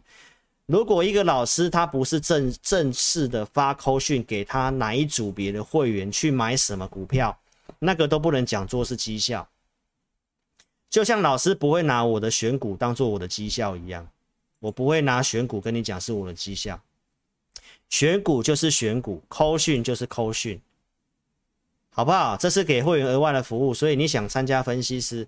[0.69, 7.35] 如果一个老师他不是正正式的发扣讯给他哪一组别的会员去买什么股票，
[7.79, 9.49] 那个都不能讲做是绩效，
[10.87, 14.07] 就像老师不会拿我的选股当做我的绩效一样。
[14.59, 16.79] 我不会拿选股跟你讲是我的绩效，
[17.89, 20.61] 选股就是选股，扣讯就是扣讯，
[21.89, 22.37] 好不好？
[22.37, 25.27] 这是给会员额外的服务，所以你想参加分析师，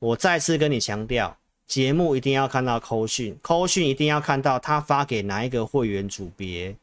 [0.00, 1.34] 我再次跟你强调，
[1.72, 6.76] 节目一定要看到扣讯，扣讯一定要看到他发给哪一个会员组别。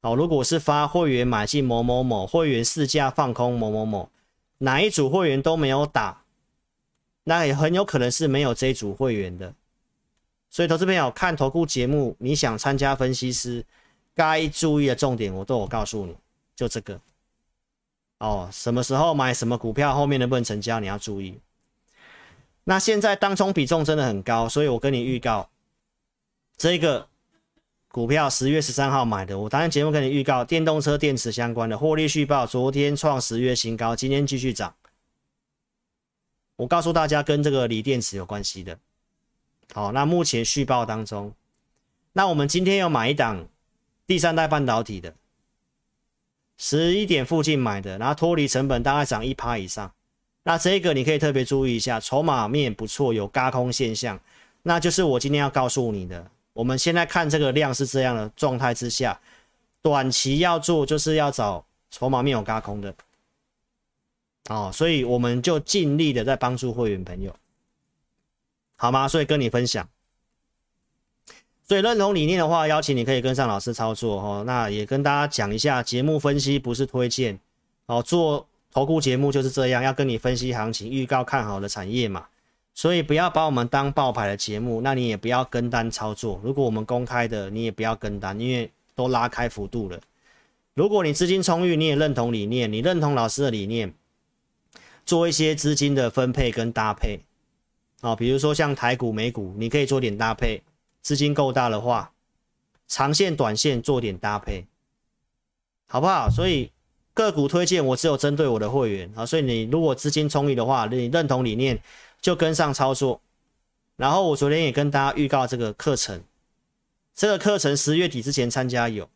[0.00, 4.10] 哦，如果是发会员买进某某某，会员试驾放空某某某，
[4.58, 6.24] 哪一组会员都没有打，
[7.22, 9.54] 那也很有可能是没有这组会员的。
[10.50, 13.64] 所以投资朋友看投顾节目，你想参加分析师，
[14.16, 16.16] 该注意的重点我都有告诉你，
[16.56, 17.00] 就这个。
[18.18, 21.38] 哦，什么时候买什么股票，后面能不能成交，你要注意。
[22.68, 25.48] 那现在当冲比重真的很高，所以我跟你预告
[26.56, 27.08] 这个。
[27.90, 34.74] 股票十月十三号买的，我当然节目跟你预告，电动车电池相关的获利续报，昨天创十月新高，今天继续涨。
[36.56, 38.78] 我告诉大家，跟这个锂电池有关系的。
[39.72, 41.32] 好，那目前续报当中，
[42.12, 43.48] 那我们今天要买一档
[44.06, 45.14] 第三代半导体的，
[46.58, 49.92] 十一点附近买的，然后脱离成本大概涨一趴以上。
[50.48, 54.18] 那这个你可以特别注意一下，筹码面不错，有嘎空现象，
[54.62, 56.26] 那就是我今天要告诉你的。
[56.54, 59.20] 我们现在看这个量是这样的状态之下，
[59.82, 62.94] 短期要做就是要找筹码面有嘎空的，
[64.48, 67.36] 哦，所以我们就尽力的在帮助会员朋友，
[68.76, 69.06] 好吗？
[69.06, 69.86] 所以跟你分享，
[71.68, 74.44] 所以认同理念的话，邀请你可以跟上老师操作哦。
[74.46, 77.38] 那也跟大家讲一下，节目分析不是推荐
[77.84, 82.26] 哦，做投顾节目就是这样，要跟你分析行情，预告看好的产业嘛。
[82.74, 86.40] 所以不要把我们当爆牌的节目，那你也不要跟单操作。
[86.44, 89.98] 如果我们公开的，你也不要跟单，因为都拉开幅度了。
[90.74, 93.92] 如果你资金充裕，你也认同理念，你认同老师的理念，
[95.04, 97.20] 做一些资金的分配跟搭配
[98.00, 100.62] 啊，比如说像台股、美股，你可以做点搭配。
[101.00, 102.12] 资金够大的话，
[102.86, 104.66] 长线、短线做点搭配，
[105.86, 106.28] 好不好？
[106.28, 106.70] 所以
[107.24, 109.10] 个股推荐我只有针对我的会员。
[109.14, 109.26] 啊。
[109.26, 111.80] 所以你如果资金充裕的话，你认同理念。
[112.20, 113.20] 就跟上操作，
[113.94, 116.20] 然后我昨天也跟大家预告这个课程，
[117.14, 119.08] 这个课程十月底之前参加有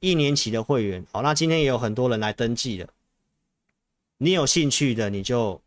[0.00, 2.88] 一年期的会员，好，那今天也有很多人来登记了，
[4.18, 5.58] 你有兴趣的你就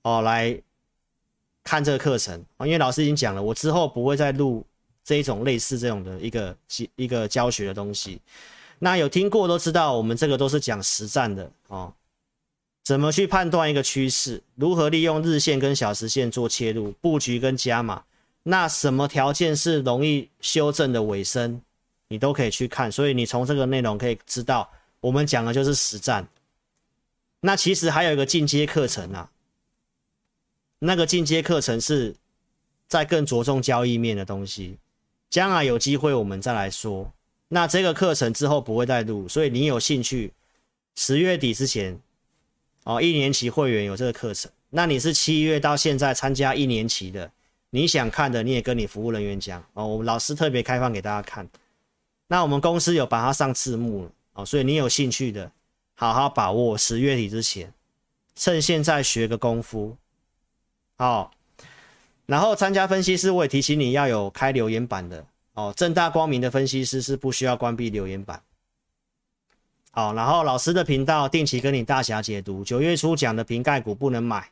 [0.00, 0.58] 哦来
[1.62, 2.42] 看这个课程。
[2.56, 4.64] 啊，因为老师已经讲了，我之后不会再录
[5.04, 6.56] 这一种类似这种的一个
[6.96, 8.18] 一个教学的东西，
[8.80, 11.92] 那有听过都知道，我们这个都是讲实战的哦。
[12.82, 14.42] 怎么去判断一个趋势？
[14.56, 18.02] 如何利用日线跟小时线做切入布局跟加码？
[18.42, 21.60] 那什么条件是容易修正的尾声？
[22.08, 22.90] 你都可以去看。
[22.90, 24.68] 所以你从这个内容可以知道，
[25.00, 26.26] 我们讲的就是实战。
[27.40, 29.30] 那其实还有一个进阶课程啊，
[30.78, 32.16] 那个进阶课程是
[32.88, 34.78] 在更着重交易面的东西，
[35.28, 37.12] 将来有机会我们再来说。
[37.52, 40.32] 那这个课程之后不会再录，所以你有兴趣，
[40.96, 42.00] 十月底之前。
[42.84, 47.30] 哦，一年期会员有这个课程，那你是七月到现在参加一年期的，
[47.68, 51.46] 你想看的你也跟你服务人员讲哦，我们老师特别开放给大家看。
[52.26, 55.52] 那我们公司有把它上字幕了哦，所以你有兴趣的，
[55.94, 57.70] 好好把握十月底之前，
[58.34, 59.94] 趁现在学个功夫。
[60.96, 61.32] 好，
[62.24, 65.26] 然后参加分析师，我也提醒你要有开留言板的
[65.60, 68.42] 哦，正大光明的分析师是不需要关闭留言板。
[69.90, 72.64] 好，然后老师的频道定期跟你大侠解读。
[72.64, 74.50] 九月初讲的瓶盖股不能买。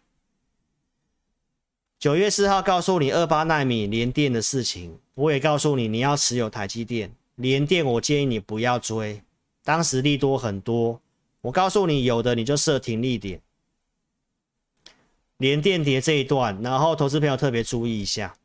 [1.99, 7.11] 九月四号告诉你二八纳米联电的事情，我也告诉你你要持有台积电。
[7.37, 9.23] 联电我建议你不要追，
[9.65, 11.01] 当时利多很多。
[11.41, 13.41] 我告诉你有的你就设停利点。
[15.39, 18.37] 联电跌这一段，然后投资朋友特别注意一下，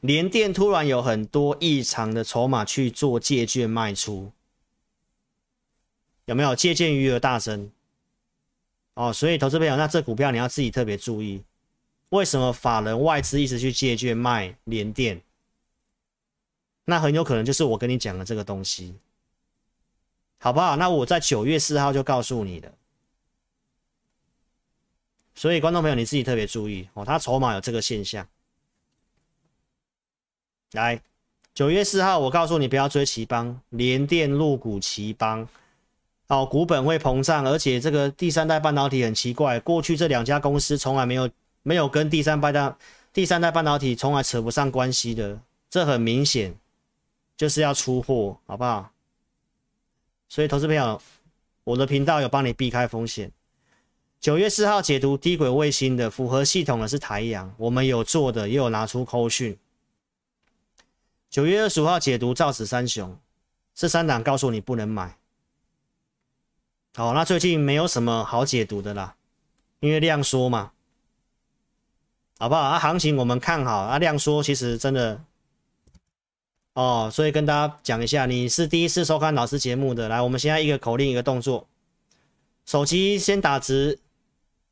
[0.00, 4.32] 联电突然有很多异常的筹码去做借券卖出。
[6.24, 7.70] 有没有借券余额大增？
[8.94, 11.42] 哦，所以投资朋友，那这股票你要自己特别注意，
[12.10, 15.20] 为什么法人外资一直去借券卖联电？
[16.84, 18.96] 那很有可能就是我跟你讲的这个东西，
[20.38, 20.76] 好不好？
[20.76, 22.72] 那我在九月四号就告诉你的，
[25.34, 28.26] 所以观众朋友你自己特别注意哦，他筹码有这个现象。
[30.72, 31.00] 来，
[31.52, 35.48] 九月四号我告诉你不要追奇邦，联电入股奇邦。
[36.28, 41.28] 哦，股本会膨胀，而且这个第三代半导体很奇怪，过去这两家公司从来没有
[41.64, 42.74] 没有跟第三代
[43.12, 46.54] 第三代半导体从来扯不上关系的，这很明显
[47.36, 48.92] 就是要出货，好不好？
[50.28, 51.02] 所以投资朋友，
[51.64, 53.32] 我的频道有帮你避开风险。
[54.20, 59.58] 九月四号解读低轨卫星的符合系统的是台阳，我们有做的，也有拿出扣讯。
[61.30, 63.16] 九月二十五号解读造纸三雄，
[63.72, 65.16] 这三档告诉你不能买。
[66.96, 69.14] 好，那最近没有什么好解读的啦，
[69.78, 70.72] 因为量缩嘛。
[72.36, 72.60] 好不好？
[72.62, 75.22] 啊，行情我们看好啊，量缩其实真的
[76.72, 81.68] 哦，所以跟大家讲一下，你是第一次收看老师节目的，来，我们现在一个口令一个动作，
[82.66, 84.00] 手机先打直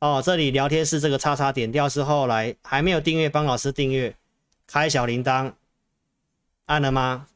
[0.01, 4.17] 哦，这里聊天室这个叉叉点掉之后，来还没有订阅帮老师订阅，
[4.67, 5.53] 开小铃铛，
[6.69, 7.27] 按了吗？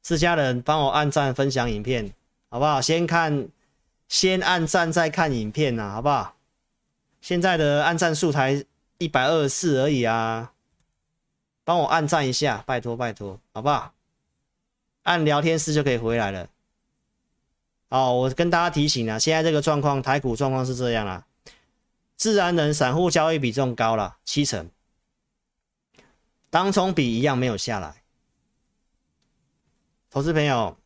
[0.00, 2.12] 自家人帮我按赞分享影片，
[2.48, 2.80] 好不好？
[2.80, 3.48] 先看，
[4.06, 6.36] 先按赞再看影片呐、啊，好不好？
[7.20, 8.64] 现在的按赞数才
[8.98, 10.52] 一百二十四而已啊，
[11.64, 13.92] 帮我按赞一下，拜托拜托，好不好？
[15.02, 16.48] 按聊天室就可以回来了。
[17.88, 21.24] 哦，我跟大家提醒啊，现在这个状况，台股状况是这样啦，
[22.16, 24.70] 自然人散户交易比重高了七成，
[26.50, 28.03] 当冲比一样没有下来。
[30.14, 30.76] 投资朋友，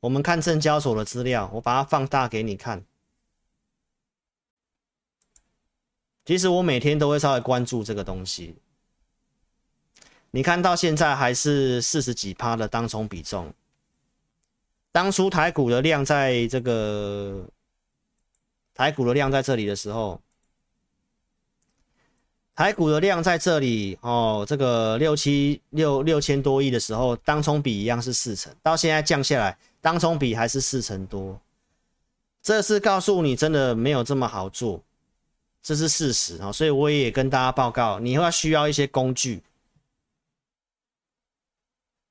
[0.00, 2.84] 我们看证交所的资料，我把它放大给你看。
[6.26, 8.56] 其实我每天都会稍微关注这个东西。
[10.30, 13.54] 你看到现在还是四十几趴的当冲比重。
[14.92, 17.48] 当初台股的量在这个
[18.74, 20.20] 台股的量在这里的时候。
[22.56, 31.38] 台股的量在这里哦，这个六七六六千多亿的时候，当冲比一样是四成，到现在降下来，当冲比还是四成多，
[32.42, 34.82] 这是告诉你真的没有这么好做，
[35.62, 39.42] 这是事实啊，所以我也跟大家报告，你会需要一些工具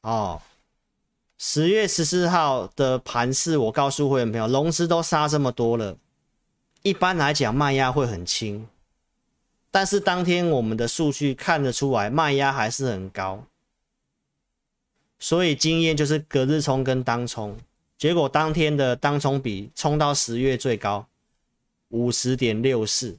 [0.01, 0.39] 哦。
[1.39, 5.97] 十月十四号的盘市，我告诉会员朋友，融资都杀这么多了，
[6.83, 8.67] 一般来讲卖压会很轻。
[9.75, 13.45] 但是当天我们的数据看得出来，卖压还是很高，
[15.19, 17.57] 所以经验就是隔日冲跟当冲，
[17.97, 21.05] 结果当天的当冲比冲到十月最高
[21.89, 23.17] 五十点六四，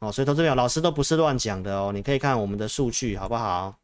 [0.00, 3.78] 哦，所以投资者老师都不是乱讲的哦，你可以看我们的数据好不好？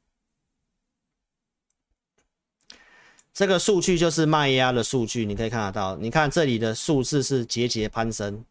[3.32, 8.44] 这个数据就是卖压的数据，你可以看得到，你看这里的数字是节节攀升，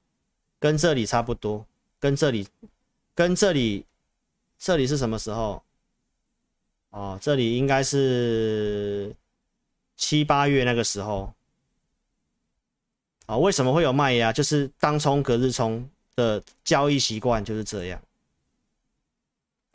[0.58, 1.66] 跟这里差不多。
[2.04, 2.46] 跟这里，
[3.16, 3.86] 跟这里，
[4.60, 5.64] 这里是什么时候？
[6.90, 9.16] 哦，这里应该是
[9.96, 11.34] 七八月那个时候。
[13.26, 14.34] 啊、哦，为什么会有卖压？
[14.34, 18.02] 就是当冲隔日冲的交易习惯就是这样。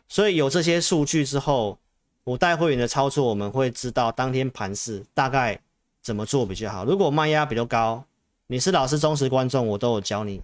[0.06, 1.78] 所以有这些数据之后，
[2.24, 5.58] 我带会员的操作，我们会知道当天盘势大概
[6.02, 6.84] 怎么做比较好。
[6.84, 8.04] 如果卖压比较高，
[8.48, 10.42] 你是老师忠实观众，我都有教你。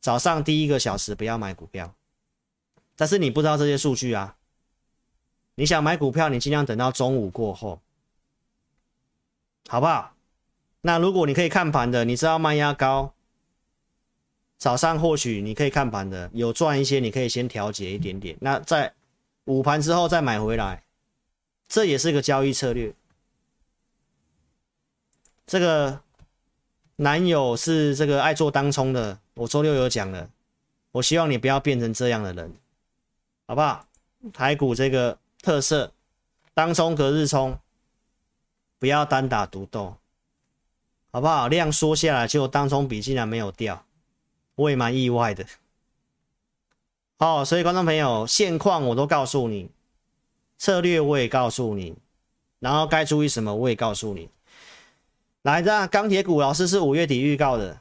[0.00, 1.94] 早上第一个小时不要买股票，
[2.94, 4.36] 但是你不知道这些数据啊。
[5.56, 7.80] 你想买股票，你尽量等到中午过后，
[9.68, 10.14] 好不好？
[10.82, 13.12] 那如果你可以看盘的，你知道卖压高，
[14.56, 18.38] 早上或许你可以看盘的，有赚一些，你可以先调节一点点。
[18.40, 18.94] 那在
[19.46, 20.84] 午盘之后再买回来，
[21.66, 22.94] 这也是个交易策略。
[25.44, 26.00] 这个。
[27.00, 30.28] 男友是这个爱做当冲的，我周六有讲了，
[30.90, 32.52] 我希望你不要变成这样的人，
[33.46, 33.86] 好不好？
[34.32, 35.92] 台股这个特色，
[36.54, 37.56] 当冲隔日冲，
[38.80, 39.94] 不要单打独斗，
[41.12, 41.46] 好不好？
[41.46, 43.84] 量缩下来，结果当冲比竟然没有掉，
[44.56, 45.46] 我也蛮意外的。
[47.16, 49.70] 好，所以观众朋友，现况我都告诉你，
[50.58, 51.94] 策略我也告诉你，
[52.58, 54.28] 然后该注意什么我也告诉你。
[55.42, 57.80] 来，这钢铁股老师是五月底预告的，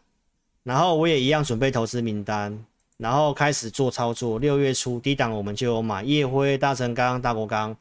[0.63, 2.63] 然后我也一样准备投资名单，
[2.97, 4.37] 然后开始做操作。
[4.37, 7.75] 六月初低档我们就有买夜辉、大成钢、大国钢。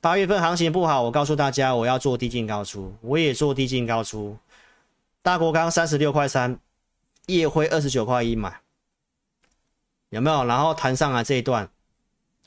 [0.00, 4.36] 八月份行情不好，我告诉大家我要做低进高出，我也做低进高出。
[5.20, 6.58] 大国钢三十六块三，
[7.26, 8.60] 夜辉二十九块一买，
[10.08, 10.46] 有没有？
[10.46, 11.68] 然后弹上来这一段，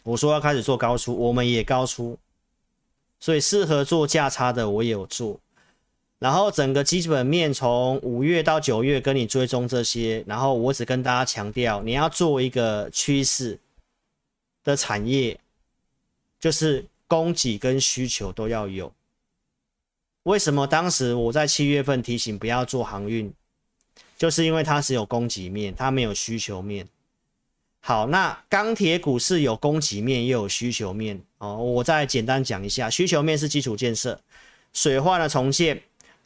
[0.04, 2.18] 我说要开始做高出，我们也高出，
[3.20, 5.40] 所以适合做价差的我也有做。
[6.24, 13.60] 然后整个基本面从五月到九月跟你追踪这些，然后我只跟大家强调，你要做一个趋势
[14.64, 15.38] 的产业，
[16.40, 18.94] 就是供给跟需求都要有。
[20.24, 23.34] 为什么当时我在七月份提醒不要做航运，
[24.18, 26.88] 就是因为它是有供给面，它没有需求面。
[27.82, 31.58] 好，那钢铁股是有供给面又有需求面哦。
[31.58, 34.18] 我再简单讲一下，需求面是基础建设、
[34.72, 35.84] 水化的重建。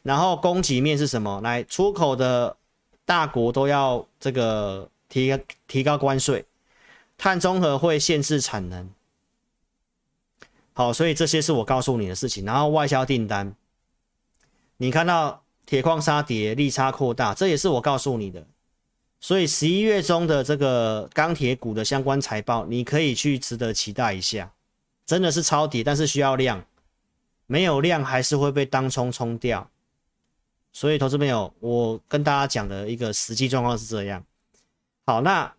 [0.08, 1.38] 然后供给面是什么？
[1.42, 2.56] 来，出口的
[3.04, 6.46] 大国都要这个提提高关税，
[7.18, 8.88] 碳中和会限制产能。
[10.72, 12.46] 好，所以这些是我告诉你的事情。
[12.46, 13.54] 然后外销订单，
[14.78, 18.46] 你看到铁矿砂跌，利差扩大，这也是我告诉你的。
[19.20, 24.54] 所以十一月中的这个钢铁股的相关财报，你可以去值得期待一下，
[25.04, 26.64] 真的是抄底，但是需要量，
[27.46, 29.68] 没有量还是会被当冲冲掉。
[30.78, 34.24] 所以，投资朋友，我跟大家讲的一个实际状况是这样。
[35.06, 35.52] 好，那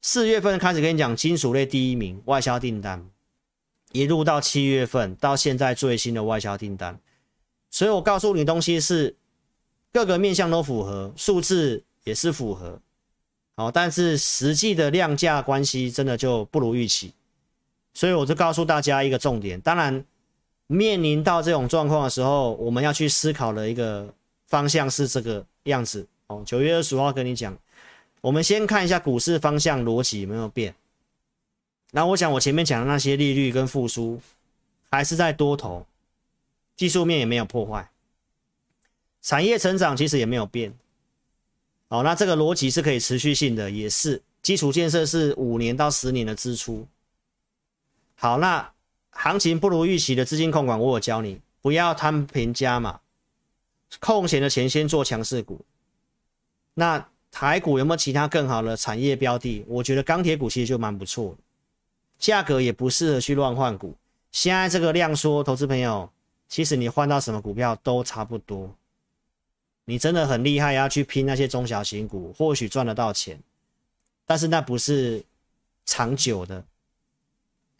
[0.00, 3.04] 四月份开始跟你讲金属类第一名外销订单，
[3.90, 7.00] 一路到七月份到现在最新的外销订单，
[7.68, 9.16] 所以我告诉你东西是
[9.92, 12.80] 各个面向都符合，数字也是符合。
[13.56, 17.12] 好，但是实际的量价关系真的就不如预期，
[17.92, 20.04] 所以我就告诉大家一个重点，当然。
[20.72, 24.14] 面临到这种状况的时候，我们要去思考的一个
[24.46, 26.44] 方向是这个样子哦。
[26.46, 27.58] 九月二十号跟你讲，
[28.20, 30.72] 我们先看一下股市方向逻辑有没有变。
[31.90, 34.20] 那我想我前面讲的那些利率跟复苏
[34.92, 35.84] 还是在多头，
[36.76, 37.90] 技术面也没有破坏，
[39.20, 40.72] 产业成长其实也没有变。
[41.88, 46.86] 哦，那这个逻辑是可以持续性的，也是基础建设是五年到十年的支出。
[48.14, 48.70] 好，那。
[49.10, 53.00] 行情不如预期的资金控管，我有教你不要贪平加码，
[53.98, 55.60] 空闲的钱先做强势股。
[56.74, 59.64] 那台股有没有其他更好的产业标的？
[59.68, 61.38] 我觉得钢铁股其实就蛮不错的，
[62.18, 63.94] 价格也不适合去乱换股。
[64.32, 66.10] 现在这个量缩，投资朋友，
[66.48, 68.74] 其实你换到什么股票都差不多。
[69.84, 73.40] 你真的很厉害，要去拼那些中小型股，或许赚得到钱，
[74.24, 75.24] 但是那不是
[75.84, 76.64] 长久的。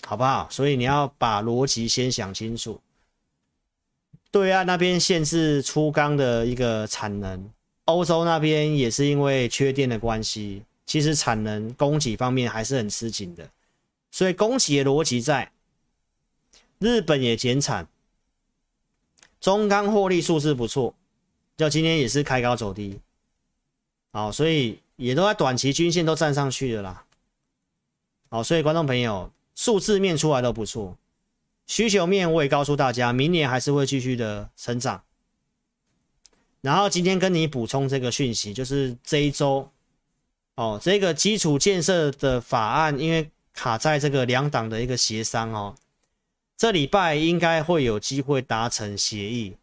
[0.06, 0.48] 好不好？
[0.50, 2.80] 所以你要把逻辑先想清楚。
[4.30, 7.50] 对岸那边限制粗钢的一个产能，
[7.84, 13.48] 欧洲那边也是因为缺电的关系，其实产能供给方面还是很吃紧的。
[14.10, 15.52] 所以供给的逻辑在，
[16.78, 17.86] 日本也减产，
[19.40, 20.94] 中钢获利数字不错，
[21.56, 22.98] 就今天也是开高走低。
[24.12, 27.04] 好，所以也都在短期均线都站上去了啦。
[28.28, 29.30] 好，所以观众朋友。
[29.60, 30.96] 数字面出来都不错，
[31.66, 35.02] 需求面我也告诉大家，明年还是会继续的成长。
[36.62, 39.70] 然后今天跟你补充这个讯息，就是这一周，
[40.54, 45.74] 哦，这个基础建设的法案因为卡在这个两党的一个协商哦，
[46.56, 49.56] 这礼拜应该会有机会达成协议。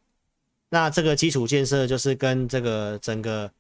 [0.70, 3.52] 那这个基础建设就是跟这个整个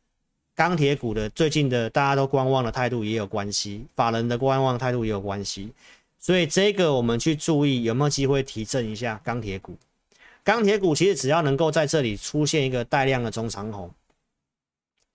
[0.53, 5.71] 钢铁股的最近的大家都观望的态度也有关系，法人的观望态度也有关系。
[6.20, 9.78] 所以这个我们去注意有没有机会提振一下钢铁股。
[10.43, 13.91] 钢铁股其实只要能够在这里出现一个带量的中长红，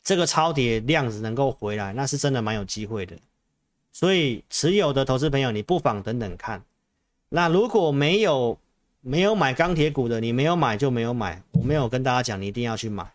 [0.02, 3.16] 这个超跌量子能够回来，那是真的蛮有机会的。
[3.92, 6.62] 所以持有的投资朋友，你不妨等等看。
[7.30, 8.58] 那如果没有
[9.00, 13.10] 没有买钢铁股的，你没有买就没有买，我没有跟大家讲你一定要去买，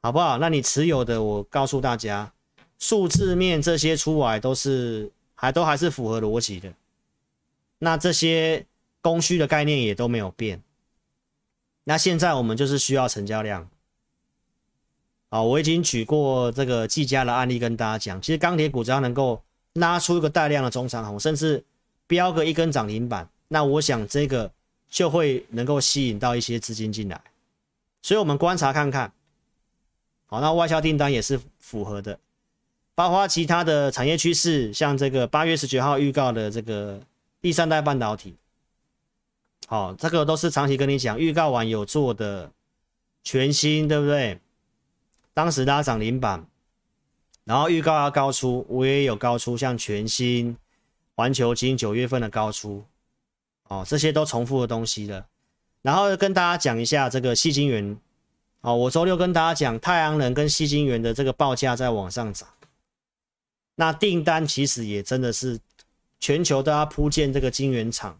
[0.00, 0.38] 好不好？
[0.38, 2.32] 那你持有的，我告诉大家，
[2.78, 6.72] 数字面这些出来都是还都还是符合逻辑的。
[7.78, 8.66] 那这些
[9.00, 10.62] 供需的概念也都没有变。
[11.84, 13.68] 那现在我们就是需要成交量。
[15.28, 19.42] 啊，我已经举过这个技嘉的案例跟大家讲，其实钢铁股只要能够
[19.74, 21.62] 拉出一个带量的中长红，甚至
[22.06, 24.50] 标个一根涨停板，那我想这个
[24.88, 27.20] 就会能够吸引到一些资金进来。
[28.02, 29.12] 所以我们观察看看。
[30.26, 32.18] 好，那外销订单也是符合的，
[32.94, 37.00] 包括其他的产业趋势，像这个八月十九号预告的这个。
[37.46, 38.34] 第三代半导体，
[39.68, 42.50] 好，这个都是长期跟你讲，预告完有做的
[43.22, 44.40] 全新，对不对？
[45.32, 46.44] 当时拉涨停板，
[47.44, 50.56] 然后预告要高出，我也有高出，像全新、
[51.14, 52.84] 环球晶九月份的高出，
[53.68, 55.24] 哦，这些都重复的东西了。
[55.82, 57.96] 然后跟大家讲一下这个矽晶圆，
[58.62, 62.48] 哦，我周六跟大家讲太阳能跟矽晶圆的这个报价在往上涨，
[63.76, 65.60] 那订单其实也真的是。
[66.18, 68.18] 全球都要铺建这个晶圆厂，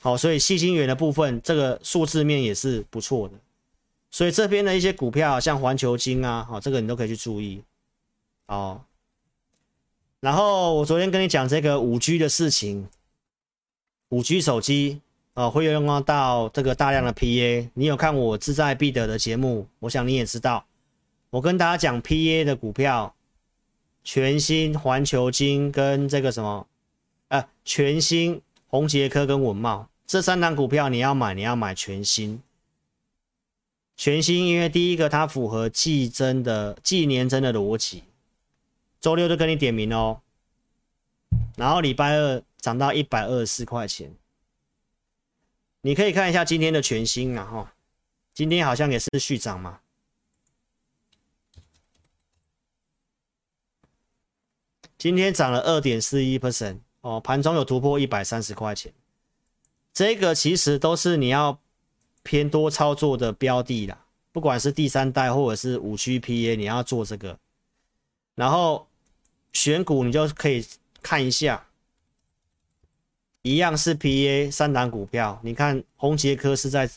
[0.00, 3.34] 好，所以细晶圆的部分，这个数字面也是不错的。
[4.10, 7.62] 所以这边的一些股票，像环球晶啊，好，这个你都可以去注意。
[8.46, 8.84] 好，
[10.20, 12.88] 然后我昨天跟你讲这个五 G 的事情，
[14.08, 15.00] 五 G 手机
[15.34, 17.68] 啊，会用到这个大量的 PA。
[17.74, 19.66] 你有看我志在必得的节目？
[19.80, 20.64] 我想你也知道，
[21.30, 23.14] 我跟大家讲 PA 的股票，
[24.02, 26.66] 全新环球晶跟这个什么。
[27.72, 32.42] 全新、宏捷科跟文茂这三档股票，你要买，你要买全新。
[33.96, 38.02] 全新，因为第一个它符合季增的季年增的逻辑，
[39.00, 40.20] 周六就跟你点名哦。
[41.54, 44.12] 然后礼拜二涨到一百二十四块钱，
[45.82, 47.72] 你可以看一下今天的全新啊，哈，
[48.34, 49.78] 今天好像也是续涨嘛。
[54.98, 58.92] 今天涨了二点四一 percent 哦，盘中有突破一百三十块钱，
[59.92, 61.58] 这个其实都是你要
[62.22, 67.38] 偏多操作的标的啦，不管是第三代或者是五区 PA，你要做这个，
[68.34, 68.86] 然后
[69.52, 70.66] 选股你就可以
[71.02, 71.66] 看一下，
[73.42, 76.90] 一样是 PA 三档股票，你看宏杰科是在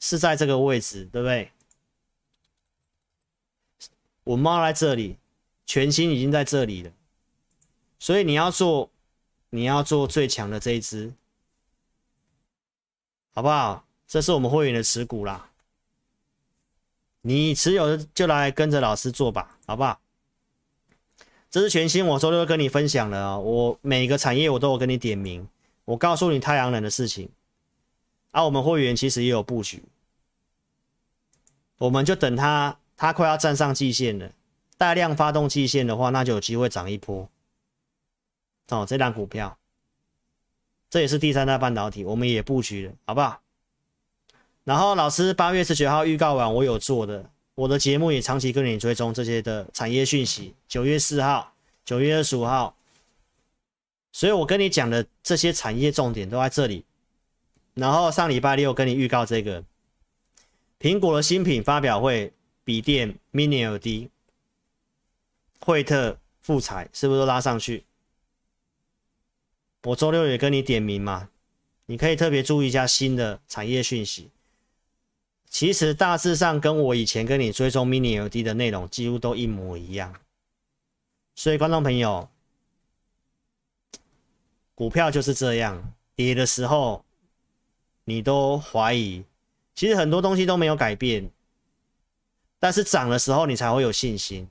[0.00, 1.50] 是在这个位置，对不对？
[4.24, 5.16] 我猫在这里，
[5.64, 6.90] 全新已经在这里了，
[8.00, 8.90] 所以你要做，
[9.50, 11.12] 你要做最强的这一支，
[13.32, 13.84] 好不好？
[14.06, 15.50] 这是我们会员的持股啦，
[17.22, 20.00] 你持有就来跟着老师做吧，好不好？
[21.50, 25.48] 这是全新，我周六跟你分享了，我每个产业我都有跟你点名，
[25.84, 27.28] 我告诉你太阳能的事情，
[28.30, 29.82] 啊，我们会员其实也有布局，
[31.78, 32.78] 我们就等它。
[32.98, 34.32] 它快要站上季线了，
[34.78, 37.28] 大量发动季线的话，那就有机会涨一波。
[38.68, 39.58] 哦，这档股票，
[40.90, 43.40] 这也是第三代半导体，我们也布局了，好不好？
[44.64, 50.54] 然后老师八月十九号预告完，我有做的，我的节目也长期跟你追踪这些的产业讯息。
[50.66, 51.54] 九月四号、
[51.84, 52.76] 九月二十五号，
[54.12, 56.84] 所以我跟你讲的这些产业重点都在这里。
[57.74, 59.62] 然后上礼拜六跟你预告这个
[60.80, 62.32] 苹果的新品发表会。
[62.66, 64.10] 笔电、Mini LED、
[65.60, 67.85] 惠特、富彩是不是都拉上去？
[69.86, 71.28] 我周六也跟你点名嘛，
[71.86, 74.30] 你可以特别注意一下新的产业讯息。
[75.48, 80.12] 其实大致上跟我以前跟你追踪 Mini LED 的内容几乎都一模一样。
[81.36, 82.28] 所以观众朋友，
[84.74, 87.04] 股票就是这样，跌的时候
[88.04, 89.22] 你都怀疑，
[89.76, 91.30] 其实很多东西都没有改变。
[92.58, 94.48] 但是涨的时候，你才会有信心。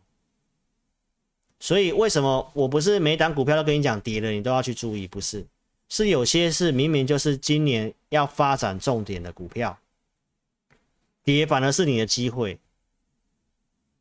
[1.60, 5.08] 所以为什么我不是每档股票都跟你讲跌了，你都要去注意？
[5.08, 5.46] 不是，
[5.90, 9.78] 是有些是明明就是今年要发展重点的股票，
[11.24, 12.60] 跌反而是你的机会，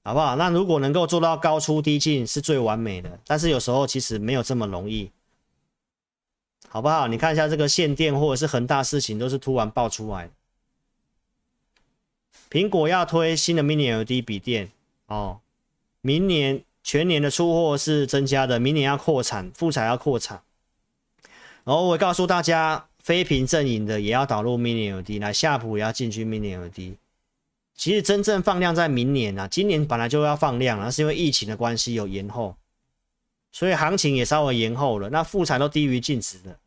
[0.02, 0.36] 好不好？
[0.36, 3.20] 那如果能够做到高出低进，是最完美的。
[3.26, 5.11] 但是有时候其实没有这么容易，
[6.68, 7.07] 好不好？
[7.07, 10.28] 你看一下这个限电或者是恒大事情，都是突然爆出来。
[12.50, 14.70] 苹果要推新的 Mini LED 笔电
[15.07, 15.40] 哦，
[16.02, 20.43] 明年全年的出货是增加的，明年要扩产，富采要扩产。
[21.64, 26.97] 然后我告诉大家，非屏阵营的也要导入 Mini LED，来夏普也要进军 Mini LED。
[27.74, 32.55] 其实真正放量在明年啊，今年本来就要放量了，是因为疫情的关系有延后，
[33.51, 35.09] 所以行情也稍微延后了。
[35.09, 36.59] 那富采都低于净值的。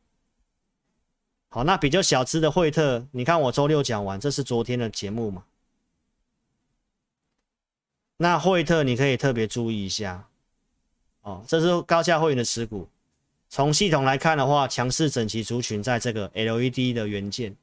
[1.50, 5.44] 好，那比较小资的惠特，你看我周六讲完，这是昨天的节目嘛？
[8.18, 10.28] 那惠特你可以特别注意一下，
[11.22, 12.90] 哦，这是高价会员的持股。
[13.50, 17.56] 从系统来看的话，强势整齐族群在这个 LED 的元件，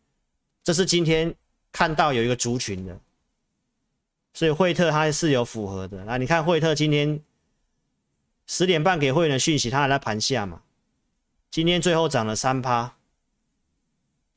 [0.62, 1.34] 这是今天
[1.72, 2.98] 看到有一个族群的，
[4.32, 6.04] 所以惠特它是有符合的。
[6.04, 7.20] 那你看惠特今天
[8.46, 10.62] 十点半给会员的讯息，它还在盘下嘛？
[11.50, 12.94] 今天最后涨了三趴，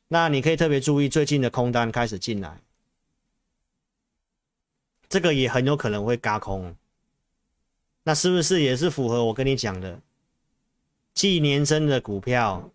[0.07, 2.59] 那你可以特别注意最近的空单开始进来。
[5.09, 6.75] 这个也很有可能会嘎空，
[8.03, 10.01] 那是不是也是符合我跟你讲的，
[11.13, 12.69] 季年增的股票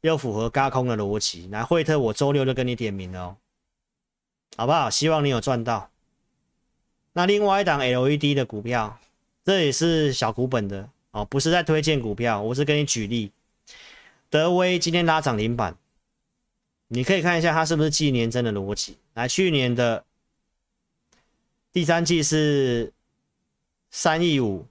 [0.00, 1.46] 又符合嘎空的逻辑？
[1.46, 3.36] 来，惠特我周六就跟你点名了哦，
[4.56, 4.90] 好不好？
[4.90, 5.90] 希望你有赚到。
[7.12, 8.98] 那另外一档 LED 的股票，
[9.44, 13.30] 这也是小股本的哦，不是在推荐股票，我是跟你举例。
[14.28, 15.76] 德威今天拉涨停板，
[16.88, 18.96] 你可以看一下它是不是季年增的逻辑？
[19.14, 20.04] 来，去年的。
[21.72, 22.92] 第三季是
[23.90, 24.66] 三亿五，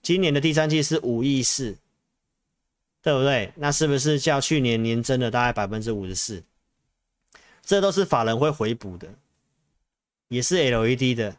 [0.00, 1.76] 今年的第三季是五亿四，
[3.02, 3.52] 对不对？
[3.56, 6.42] 那是不是较去年年增了大概百分之五十四？
[7.62, 9.06] 这都是法人会回补的，
[10.28, 11.36] 也是 LED 的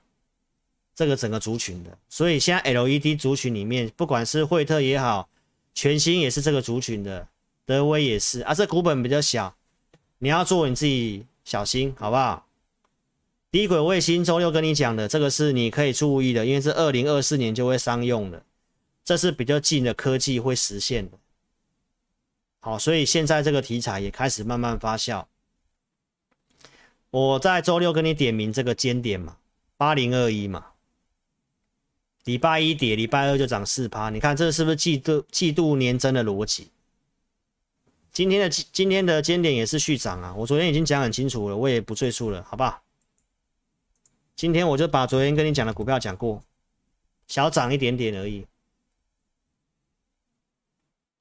[0.94, 1.98] 这个整个族群的。
[2.08, 5.28] 所以现在 LED 族群里面，不管是惠特也好，
[5.74, 7.28] 全新也是这个族群的，
[7.66, 8.54] 德威也是啊。
[8.54, 9.56] 这股本比较小，
[10.20, 12.48] 你要做你自己小心，好不好？
[13.52, 18.46] 低轨卫星周六跟你讲的这个是你可以注意的，因为是二零二四年就会商用的，
[19.04, 21.18] 这是比较近的科技会实现的。
[22.62, 25.26] 好，所以现在这个题材也开始慢慢发酵。
[27.10, 29.36] 我在周六跟你点名这个尖点嘛，
[29.76, 30.68] 八零二一嘛，
[32.24, 36.70] 礼拜一跌，礼拜二就涨四趴，你看这是不是季度季度年增的逻辑？
[38.14, 42.82] 今天的今天的尖点也是续涨啊，我昨天已经讲很清楚了，我也不赘述了，好不好？
[44.42, 46.44] 今天我就把昨天跟你讲的股票讲过，
[47.28, 48.48] 小涨一点点而已。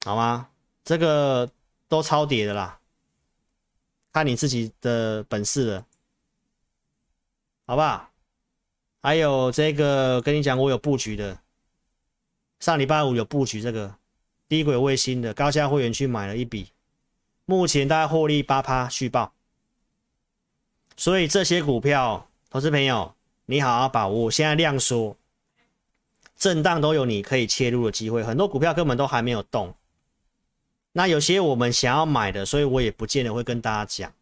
[0.03, 0.49] 好吗？
[0.83, 1.51] 这个
[1.87, 2.79] 都超跌的啦，
[4.11, 5.85] 看你自己的本事了，
[7.67, 8.09] 好不好？
[9.03, 11.39] 还有这个跟你讲，我有布局的，
[12.59, 13.97] 上礼拜五有布局这个
[14.47, 16.71] 低轨卫星的高价会员去买了一笔，
[17.45, 19.31] 目前大概获利八趴续报，
[20.97, 25.15] 所以这些股票，投资朋友你好好把握，现在量缩，
[26.35, 29.73] 震荡都有你可以切入的机会，很多股票根本都还没有动，
[30.91, 34.13] 那有些我们想要买的，所以我也不见得会跟大家讲，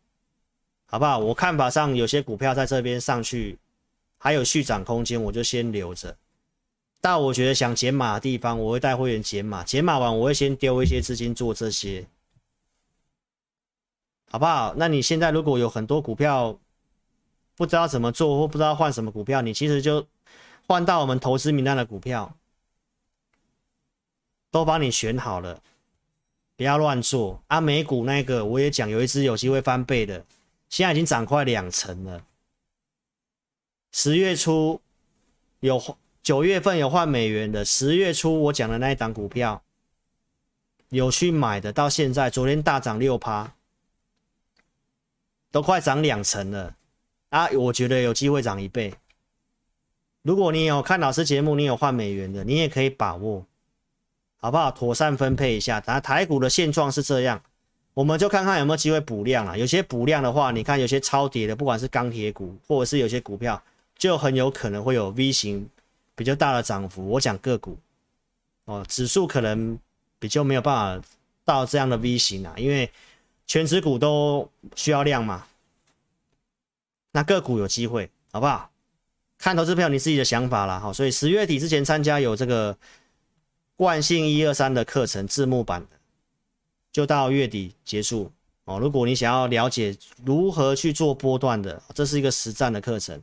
[0.86, 1.18] 好不好？
[1.18, 3.58] 我看法上有些股票在这边上去。
[4.22, 6.18] 还有续涨空间，我就先留着。
[7.00, 9.64] 但我觉得想减码的地方，我会带会员减码。
[9.64, 12.06] 减码完，我会先丢一些资金做这些，
[14.30, 14.76] 好不好？
[14.76, 16.60] 那你现在如果有很多股票
[17.60, 20.08] 不知道怎么做，或不知道换什么股票，你其实就
[20.66, 22.34] 换到我们投资名单的股票，
[24.50, 25.62] 都帮你选好了，
[26.56, 27.44] 不要乱做。
[27.48, 30.26] 啊，美股那个我也讲，有一只有机会翻倍的，
[30.70, 32.24] 现在已经涨快两成了。
[33.92, 34.80] 十月初
[35.60, 39.62] 有九月份有换美元的，十月初我讲的那一档股票
[40.88, 43.54] 有去买的，到现在昨天大涨六趴，
[45.52, 46.78] 都快涨两成了
[47.30, 47.50] 啊！
[47.52, 48.94] 我觉得有机会涨一倍。
[50.22, 53.46] 如果你有看老师节目，你有换美元的，你也可以把握，
[54.38, 54.70] 好不好？
[54.70, 55.80] 妥善分配一下。
[55.80, 57.42] 台台股的现状是这样，
[57.94, 59.58] 我们就看看有没有机会补量啊。
[59.58, 63.62] 有些补量的话，你看有些超跌的，不管是钢铁股或者是有些股票。
[63.98, 65.70] 就很有可能会有 V 型
[66.16, 67.06] 比较大的涨幅。
[67.10, 67.78] 我讲个股
[68.64, 69.78] 哦，指数可能
[70.18, 71.08] 比较没有办法
[71.44, 72.90] 到这样的 V 型啊，因为
[73.46, 75.46] 全值股都需要量嘛。
[77.12, 78.72] 那个股有机会，好不好？
[79.38, 80.80] 看投资票你自己的想法啦。
[80.80, 82.78] 好，所以十月底之前参加有这个
[83.76, 85.98] 惯性一二三的课程字幕版的，
[86.92, 88.32] 就到月底结束
[88.66, 88.80] 哦。
[88.80, 93.22] 如果你想要了解如何去做波段的，这是一个实战的课程。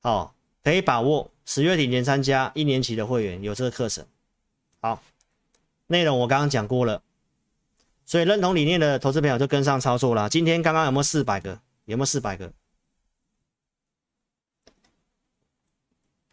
[0.00, 4.06] 好，可以把握十月底前参加一年期的会员有这个课程。
[4.80, 5.02] 好，
[5.88, 7.02] 内容我刚刚讲过了，
[8.06, 10.28] 所以认同理念的投资朋友就跟上操作啦。
[10.28, 11.58] 今天刚刚有没有四百个？
[11.86, 12.52] 有没有四百个？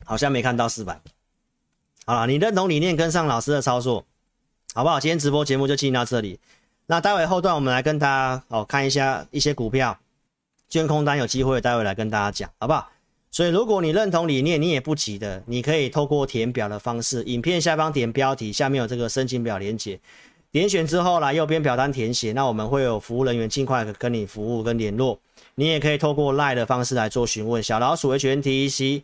[0.06, 1.02] 好像没看到四百。
[2.06, 4.06] 好了，你认同理念，跟上老师的操作，
[4.74, 5.00] 好不好？
[5.00, 6.40] 今天直播节目就进行到这里。
[6.86, 10.00] 那待会后段我们来跟大家哦看一下一些股票，
[10.70, 12.90] 捐空单有机会，待会来跟大家讲，好不好？
[13.32, 20.00] 所以，如果你认同理念，你也不急的，你可以透过填表的方式，影片下方点标题，下面有这个申请表连接，
[20.52, 25.20] 点选之后来右边表单填写，那我们会有服务人员尽快跟你服务跟联络。
[25.56, 29.04] 你也可以透过 LINE 的方式来做询问，小老鼠 HNTEC，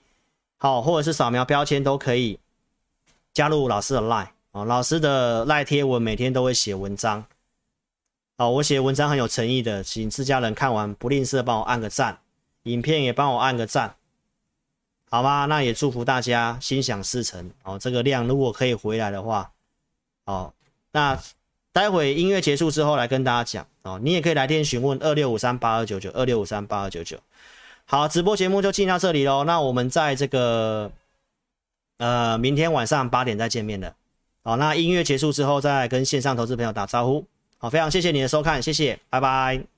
[0.64, 2.38] 好，或者是扫描标签都可以
[3.34, 4.64] 加入老师的 LINE 哦。
[4.64, 7.26] 老师的 LINE 贴文每天都会写文章，
[8.38, 12.20] 哦，我写文章很有诚意的，请自家人看完不吝啬帮我按个赞，
[12.62, 13.96] 影片也帮我按个赞。
[15.10, 17.80] 好吧，那也祝福大家心想事成哦。
[17.80, 19.52] 这个量如果可以回来的话，
[20.26, 20.54] 哦，
[20.92, 21.20] 那
[21.72, 24.00] 待会音乐结束之后来跟大家讲哦。
[24.04, 27.18] 你也可以来电询问二六五三八二九九二六五三八二九九。
[27.92, 29.44] 好，直播节目就进到这里喽。
[29.44, 30.90] 那我们在这个
[31.98, 33.94] 呃明天晚上八点再见面的。
[34.46, 37.26] 好，那音乐结束之后再跟线上投资朋友打招呼。
[37.58, 39.71] 好，非常谢谢你的收看，谢谢，拜拜。